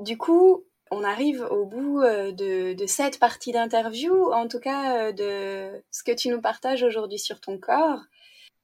Du 0.00 0.16
coup, 0.16 0.64
on 0.90 1.04
arrive 1.04 1.46
au 1.50 1.64
bout 1.64 2.00
euh, 2.00 2.32
de, 2.32 2.86
cette 2.86 3.18
partie 3.18 3.52
d'interview, 3.52 4.32
en 4.32 4.48
tout 4.48 4.60
cas 4.60 5.08
euh, 5.08 5.12
de 5.12 5.82
ce 5.90 6.02
que 6.02 6.12
tu 6.12 6.28
nous 6.28 6.40
partages 6.40 6.82
aujourd'hui 6.82 7.18
sur 7.18 7.40
ton 7.40 7.58
corps. 7.58 8.00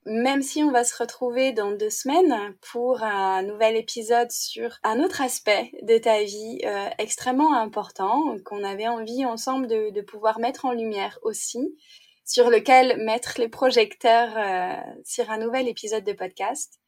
Même 0.07 0.43
si 0.43 0.63
on 0.63 0.71
va 0.71 0.85
se 0.85 0.97
retrouver 0.97 1.53
dans 1.53 1.73
deux 1.73 1.89
semaines 1.89 2.55
pour 2.73 3.03
un 3.03 3.43
nouvel 3.43 3.75
épisode 3.75 4.31
sur 4.31 4.79
un 4.83 5.03
autre 5.03 5.23
aspect 5.23 5.71
de 5.83 5.97
ta 5.97 6.23
vie 6.23 6.61
euh, 6.65 6.89
extrêmement 6.99 7.55
important 7.57 8.37
qu'on 8.45 8.65
avait 8.65 8.89
envie 8.89 9.25
ensemble 9.25 9.67
de, 9.67 10.01
pouvoir 10.03 10.41
mettre 10.41 10.67
en 10.67 10.73
lumière 10.73 11.19
aussi, 11.23 11.75
sur 12.27 12.51
lequel 12.51 13.03
mettre 13.03 13.41
les 13.41 13.49
projecteurs 13.49 14.35
sur 15.05 15.31
un 15.31 15.39
nouvel 15.39 15.69
épisode 15.69 16.05
de 16.05 16.13
podcast 16.13 16.81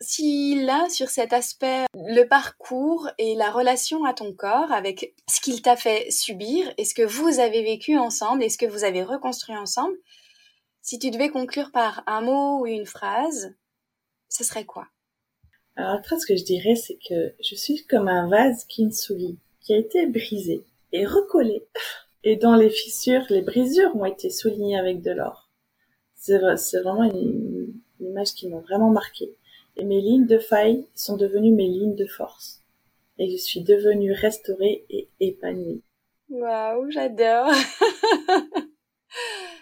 si 0.00 0.64
là, 0.64 0.88
sur 0.90 1.08
cet 1.08 1.32
aspect, 1.32 1.84
le 1.94 2.24
parcours 2.24 3.08
et 3.18 3.34
la 3.34 3.50
relation 3.50 4.04
à 4.04 4.14
ton 4.14 4.32
corps 4.32 4.72
avec 4.72 5.14
ce 5.28 5.40
qu'il 5.40 5.62
t'a 5.62 5.76
fait 5.76 6.10
subir 6.10 6.72
et 6.76 6.84
ce 6.84 6.94
que 6.94 7.02
vous 7.02 7.40
avez 7.40 7.62
vécu 7.62 7.96
ensemble 7.96 8.42
et 8.42 8.48
ce 8.48 8.58
que 8.58 8.66
vous 8.66 8.84
avez 8.84 9.02
reconstruit 9.02 9.56
ensemble, 9.56 9.96
si 10.82 10.98
tu 10.98 11.10
devais 11.10 11.30
conclure 11.30 11.70
par 11.72 12.02
un 12.06 12.20
mot 12.20 12.60
ou 12.60 12.66
une 12.66 12.86
phrase, 12.86 13.54
ce 14.28 14.44
serait 14.44 14.66
quoi? 14.66 14.88
Alors 15.76 15.94
la 15.94 16.02
phrase 16.02 16.24
que 16.24 16.36
je 16.36 16.44
dirais, 16.44 16.76
c'est 16.76 16.98
que 17.08 17.34
je 17.42 17.54
suis 17.54 17.84
comme 17.86 18.08
un 18.08 18.28
vase 18.28 18.64
kintsugi 18.66 19.38
qui 19.60 19.74
a 19.74 19.78
été 19.78 20.06
brisé 20.06 20.64
et 20.92 21.06
recollé. 21.06 21.64
Et 22.22 22.36
dans 22.36 22.54
les 22.54 22.70
fissures, 22.70 23.24
les 23.30 23.42
brisures 23.42 23.94
ont 23.96 24.04
été 24.04 24.30
soulignées 24.30 24.78
avec 24.78 25.02
de 25.02 25.10
l'or. 25.10 25.50
C'est 26.14 26.38
vraiment 26.38 27.04
une, 27.04 27.74
une 28.00 28.06
image 28.06 28.34
qui 28.34 28.48
m'a 28.48 28.60
vraiment 28.60 28.90
marquée 28.90 29.36
mes 29.82 30.00
lignes 30.00 30.26
de 30.26 30.38
faille 30.38 30.86
sont 30.94 31.16
devenues 31.16 31.52
mes 31.52 31.66
lignes 31.66 31.96
de 31.96 32.06
force. 32.06 32.62
Et 33.18 33.30
je 33.30 33.36
suis 33.36 33.62
devenue 33.62 34.12
restaurée 34.12 34.84
et 34.90 35.08
épanouie. 35.20 35.82
Waouh, 36.28 36.90
j'adore. 36.90 37.50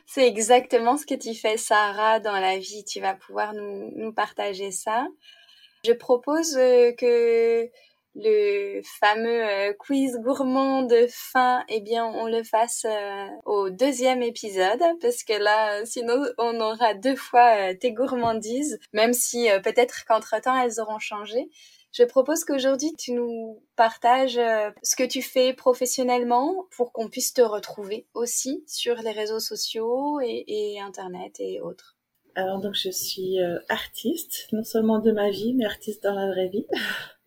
C'est 0.06 0.26
exactement 0.26 0.96
ce 0.96 1.06
que 1.06 1.14
tu 1.14 1.34
fais, 1.34 1.56
Sarah, 1.56 2.20
dans 2.20 2.38
la 2.38 2.58
vie. 2.58 2.84
Tu 2.84 3.00
vas 3.00 3.14
pouvoir 3.14 3.54
nous, 3.54 3.92
nous 3.96 4.12
partager 4.12 4.70
ça. 4.70 5.06
Je 5.84 5.92
propose 5.92 6.56
euh, 6.56 6.92
que 6.92 7.68
le 8.14 8.82
fameux 9.00 9.44
euh, 9.48 9.72
quiz 9.72 10.18
gourmand 10.18 10.82
de 10.82 11.06
fin, 11.08 11.64
eh 11.68 11.80
bien, 11.80 12.04
on 12.04 12.26
le 12.26 12.42
fasse 12.42 12.84
euh, 12.84 13.26
au 13.46 13.70
deuxième 13.70 14.22
épisode, 14.22 14.82
parce 15.00 15.24
que 15.24 15.32
là, 15.32 15.80
euh, 15.80 15.84
sinon, 15.84 16.22
on 16.38 16.60
aura 16.60 16.94
deux 16.94 17.16
fois 17.16 17.74
tes 17.74 17.92
gourmandises, 17.92 18.78
même 18.92 19.12
si 19.12 19.48
peut-être 19.64 20.04
qu'entre-temps, 20.06 20.60
elles 20.60 20.80
auront 20.80 20.98
changé. 20.98 21.48
Je 21.92 22.04
propose 22.04 22.44
qu'aujourd'hui, 22.44 22.94
tu 22.98 23.12
nous 23.12 23.62
partages 23.76 24.40
ce 24.82 24.96
que 24.96 25.06
tu 25.06 25.20
fais 25.20 25.52
professionnellement 25.52 26.66
pour 26.74 26.92
qu'on 26.92 27.08
puisse 27.08 27.34
te 27.34 27.42
retrouver 27.42 28.06
aussi 28.14 28.64
sur 28.66 28.96
les 28.96 29.10
réseaux 29.10 29.40
sociaux 29.40 30.18
et, 30.20 30.44
et 30.46 30.80
Internet 30.80 31.34
et 31.38 31.60
autres. 31.60 31.98
Alors, 32.34 32.60
donc, 32.60 32.74
je 32.74 32.90
suis 32.90 33.36
artiste, 33.68 34.48
non 34.52 34.64
seulement 34.64 35.00
de 35.00 35.12
ma 35.12 35.28
vie, 35.30 35.52
mais 35.52 35.66
artiste 35.66 36.02
dans 36.02 36.14
la 36.14 36.28
vraie 36.28 36.48
vie. 36.48 36.66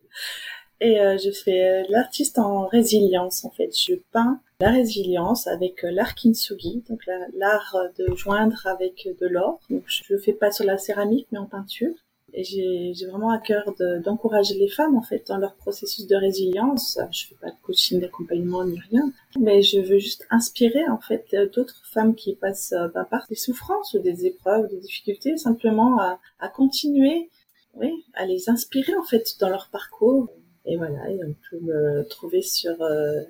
Et 0.80 1.00
euh, 1.00 1.16
je 1.16 1.30
fais 1.30 1.68
euh, 1.68 1.84
l'artiste 1.88 2.38
en 2.38 2.66
résilience 2.66 3.44
en 3.44 3.50
fait. 3.50 3.70
Je 3.76 3.94
peins 4.12 4.40
la 4.60 4.70
résilience 4.70 5.46
avec 5.46 5.84
euh, 5.84 5.90
l'art 5.90 6.14
kintsugi, 6.14 6.82
donc 6.88 7.00
l'art 7.34 7.76
de 7.98 8.14
joindre 8.14 8.66
avec 8.66 9.08
de 9.20 9.26
l'or. 9.26 9.60
Donc 9.70 9.84
je 9.86 10.16
fais 10.18 10.32
pas 10.32 10.50
sur 10.50 10.64
la 10.64 10.78
céramique 10.78 11.28
mais 11.32 11.38
en 11.38 11.46
peinture. 11.46 11.94
Et 12.38 12.44
j'ai 12.44 13.06
vraiment 13.06 13.30
à 13.30 13.38
cœur 13.38 13.72
d'encourager 14.04 14.56
les 14.56 14.68
femmes 14.68 14.94
en 14.94 15.00
fait 15.00 15.26
dans 15.28 15.38
leur 15.38 15.54
processus 15.54 16.06
de 16.06 16.16
résilience. 16.16 16.98
Je 17.10 17.28
fais 17.28 17.34
pas 17.36 17.50
de 17.50 17.56
coaching 17.62 17.98
d'accompagnement 17.98 18.62
ni 18.62 18.78
rien, 18.90 19.10
mais 19.40 19.62
je 19.62 19.78
veux 19.80 19.98
juste 19.98 20.26
inspirer 20.28 20.86
en 20.88 20.98
fait 20.98 21.34
d'autres 21.54 21.80
femmes 21.86 22.14
qui 22.14 22.34
passent 22.34 22.74
bah, 22.92 23.06
par 23.10 23.26
des 23.28 23.36
souffrances 23.36 23.94
ou 23.94 24.00
des 24.00 24.26
épreuves, 24.26 24.68
des 24.68 24.76
difficultés, 24.76 25.38
simplement 25.38 25.98
à, 25.98 26.20
à 26.38 26.48
continuer, 26.50 27.30
oui, 27.74 28.04
à 28.12 28.26
les 28.26 28.50
inspirer 28.50 28.94
en 28.96 29.04
fait 29.04 29.36
dans 29.40 29.48
leur 29.48 29.70
parcours 29.72 30.28
et 30.66 30.76
voilà, 30.76 30.98
on 31.24 31.34
peut 31.48 31.60
me 31.60 32.02
trouver 32.08 32.42
sur 32.42 32.82
euh, 32.82 33.22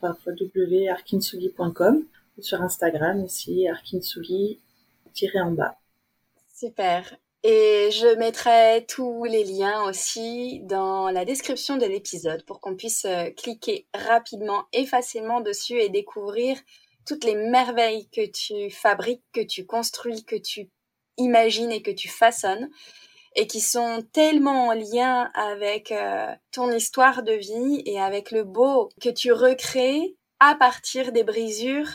www.arkinsugi.com 0.00 2.06
ou 2.38 2.42
sur 2.42 2.62
Instagram 2.62 3.24
aussi, 3.24 3.66
arkinsugi-en 3.68 5.50
bas. 5.50 5.76
Super. 6.54 7.16
Et 7.42 7.90
je 7.90 8.16
mettrai 8.16 8.84
tous 8.88 9.24
les 9.24 9.42
liens 9.44 9.88
aussi 9.88 10.60
dans 10.64 11.10
la 11.10 11.24
description 11.24 11.76
de 11.76 11.86
l'épisode 11.86 12.44
pour 12.44 12.60
qu'on 12.60 12.76
puisse 12.76 13.04
euh, 13.04 13.30
cliquer 13.30 13.86
rapidement 13.94 14.66
et 14.72 14.86
facilement 14.86 15.40
dessus 15.40 15.80
et 15.80 15.88
découvrir 15.88 16.56
toutes 17.06 17.24
les 17.24 17.36
merveilles 17.36 18.08
que 18.10 18.30
tu 18.30 18.70
fabriques, 18.70 19.24
que 19.32 19.42
tu 19.42 19.66
construis, 19.66 20.24
que 20.24 20.36
tu 20.36 20.70
imagines 21.18 21.72
et 21.72 21.82
que 21.82 21.90
tu 21.90 22.08
façonnes 22.08 22.70
et 23.36 23.46
qui 23.46 23.60
sont 23.60 24.02
tellement 24.12 24.68
en 24.68 24.72
lien 24.72 25.30
avec 25.34 25.92
euh, 25.92 26.32
ton 26.52 26.72
histoire 26.72 27.22
de 27.22 27.32
vie 27.32 27.82
et 27.84 28.00
avec 28.00 28.30
le 28.30 28.42
beau 28.44 28.88
que 29.00 29.10
tu 29.10 29.32
recrées 29.32 30.16
à 30.40 30.54
partir 30.54 31.12
des 31.12 31.22
brisures 31.22 31.88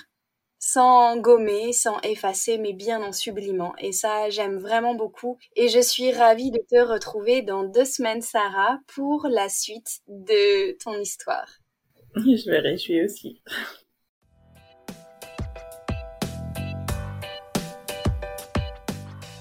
sans 0.64 1.18
gommer, 1.18 1.74
sans 1.74 2.00
effacer, 2.02 2.60
mais 2.60 2.74
bien 2.74 3.02
en 3.02 3.12
sublimant. 3.12 3.74
Et 3.80 3.92
ça, 3.92 4.30
j'aime 4.30 4.60
vraiment 4.60 4.94
beaucoup. 4.94 5.40
Et 5.56 5.70
je 5.70 5.80
suis 5.80 6.12
ravie 6.12 6.52
de 6.52 6.60
te 6.60 6.80
retrouver 6.80 7.42
dans 7.42 7.64
deux 7.64 7.84
semaines, 7.84 8.22
Sarah, 8.22 8.80
pour 8.94 9.28
la 9.28 9.50
suite 9.50 10.02
de 10.08 10.78
ton 10.78 10.94
histoire. 11.00 11.50
Je 12.16 12.50
me 12.52 12.62
réjouis 12.62 13.04
aussi. 13.04 13.42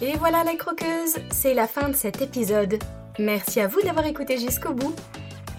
Et 0.03 0.17
voilà 0.17 0.45
les 0.45 0.57
croqueuses, 0.57 1.19
c'est 1.31 1.53
la 1.53 1.67
fin 1.67 1.91
de 1.91 1.95
cet 1.95 2.23
épisode. 2.23 2.79
Merci 3.19 3.61
à 3.61 3.67
vous 3.67 3.83
d'avoir 3.83 4.07
écouté 4.07 4.39
jusqu'au 4.39 4.73
bout. 4.73 4.95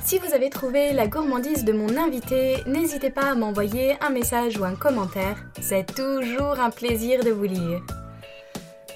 Si 0.04 0.18
vous 0.18 0.34
avez 0.34 0.50
trouvé 0.50 0.94
la 0.94 1.06
gourmandise 1.06 1.64
de 1.64 1.74
mon 1.74 1.96
invité, 1.96 2.58
n'hésitez 2.66 3.12
pas 3.12 3.32
à 3.32 3.36
m'envoyer 3.36 3.98
un 4.02 4.10
message 4.10 4.58
ou 4.58 4.64
un 4.64 4.74
commentaire. 4.74 5.38
C'est 5.62 5.94
toujours 5.94 6.60
un 6.60 6.72
plaisir 6.72 7.24
de 7.24 7.30
vous 7.30 7.44
lire. 7.44 7.82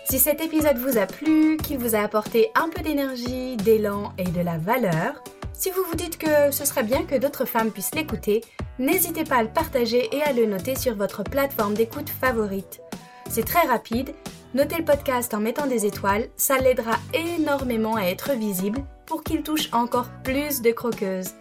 Si 0.10 0.18
cet 0.18 0.42
épisode 0.42 0.78
vous 0.78 0.98
a 0.98 1.06
plu, 1.06 1.58
qu'il 1.58 1.78
vous 1.78 1.96
a 1.96 2.00
apporté 2.00 2.50
un 2.56 2.70
peu 2.70 2.82
d'énergie, 2.82 3.56
d'élan 3.58 4.14
et 4.18 4.24
de 4.24 4.42
la 4.42 4.58
valeur, 4.58 5.24
si 5.54 5.70
vous 5.70 5.84
vous 5.88 5.96
dites 5.96 6.18
que 6.18 6.50
ce 6.50 6.66
serait 6.66 6.84
bien 6.84 7.04
que 7.04 7.16
d'autres 7.16 7.46
femmes 7.46 7.72
puissent 7.72 7.94
l'écouter, 7.94 8.44
n'hésitez 8.80 9.24
pas 9.24 9.38
à 9.38 9.44
le 9.44 9.50
partager 9.50 10.10
et 10.12 10.24
à 10.24 10.34
le 10.34 10.48
noter 10.48 10.76
sur 10.76 10.96
votre 10.96 11.24
plateforme 11.24 11.76
d'écoute 11.76 12.10
favorite. 12.10 12.82
C'est 13.30 13.46
très 13.46 13.68
rapide 13.68 14.14
Notez 14.56 14.78
le 14.78 14.86
podcast 14.86 15.34
en 15.34 15.42
mettant 15.42 15.68
des 15.68 15.86
étoiles, 15.86 16.30
ça 16.38 16.58
l'aidera 16.58 16.96
énormément 17.14 17.98
à 17.98 18.04
être 18.04 18.32
visible 18.32 18.80
pour 19.06 19.22
qu'il 19.22 19.44
touche 19.44 19.68
encore 19.74 20.08
plus 20.24 20.62
de 20.62 20.72
croqueuses. 20.72 21.32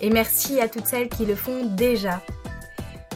Et 0.00 0.10
merci 0.10 0.60
à 0.60 0.68
toutes 0.68 0.88
celles 0.88 1.08
qui 1.08 1.24
le 1.24 1.36
font 1.36 1.66
déjà. 1.66 2.20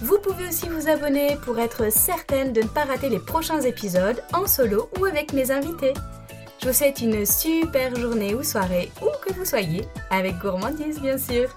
Vous 0.01 0.21
pouvez 0.21 0.47
aussi 0.47 0.69
vous 0.69 0.89
abonner 0.89 1.37
pour 1.45 1.59
être 1.59 1.91
certaine 1.91 2.53
de 2.53 2.63
ne 2.63 2.69
pas 2.69 2.85
rater 2.85 3.09
les 3.09 3.19
prochains 3.19 3.61
épisodes 3.63 4.23
en 4.33 4.47
solo 4.47 4.89
ou 5.01 5.07
avec 5.07 5.33
mes 5.33 5.51
invités. 5.51 5.95
Je 6.63 6.69
vous 6.69 6.73
souhaite 6.73 7.01
une 7.01 7.27
super 7.27 7.97
journée 7.97 8.37
ou 8.37 8.45
soirée, 8.45 8.93
où 9.03 9.09
que 9.27 9.33
vous 9.33 9.45
soyez, 9.45 9.85
avec 10.11 10.39
gourmandise 10.39 11.01
bien 11.01 11.19
sûr. 11.19 11.49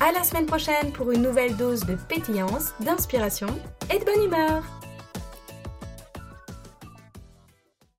À 0.00 0.12
la 0.12 0.24
semaine 0.24 0.46
prochaine 0.46 0.92
pour 0.94 1.12
une 1.12 1.20
nouvelle 1.20 1.58
dose 1.58 1.84
de 1.84 1.96
pétillance, 2.08 2.72
d'inspiration 2.80 3.48
et 3.94 3.98
de 3.98 4.04
bonne 4.06 4.24
humeur. 4.24 4.62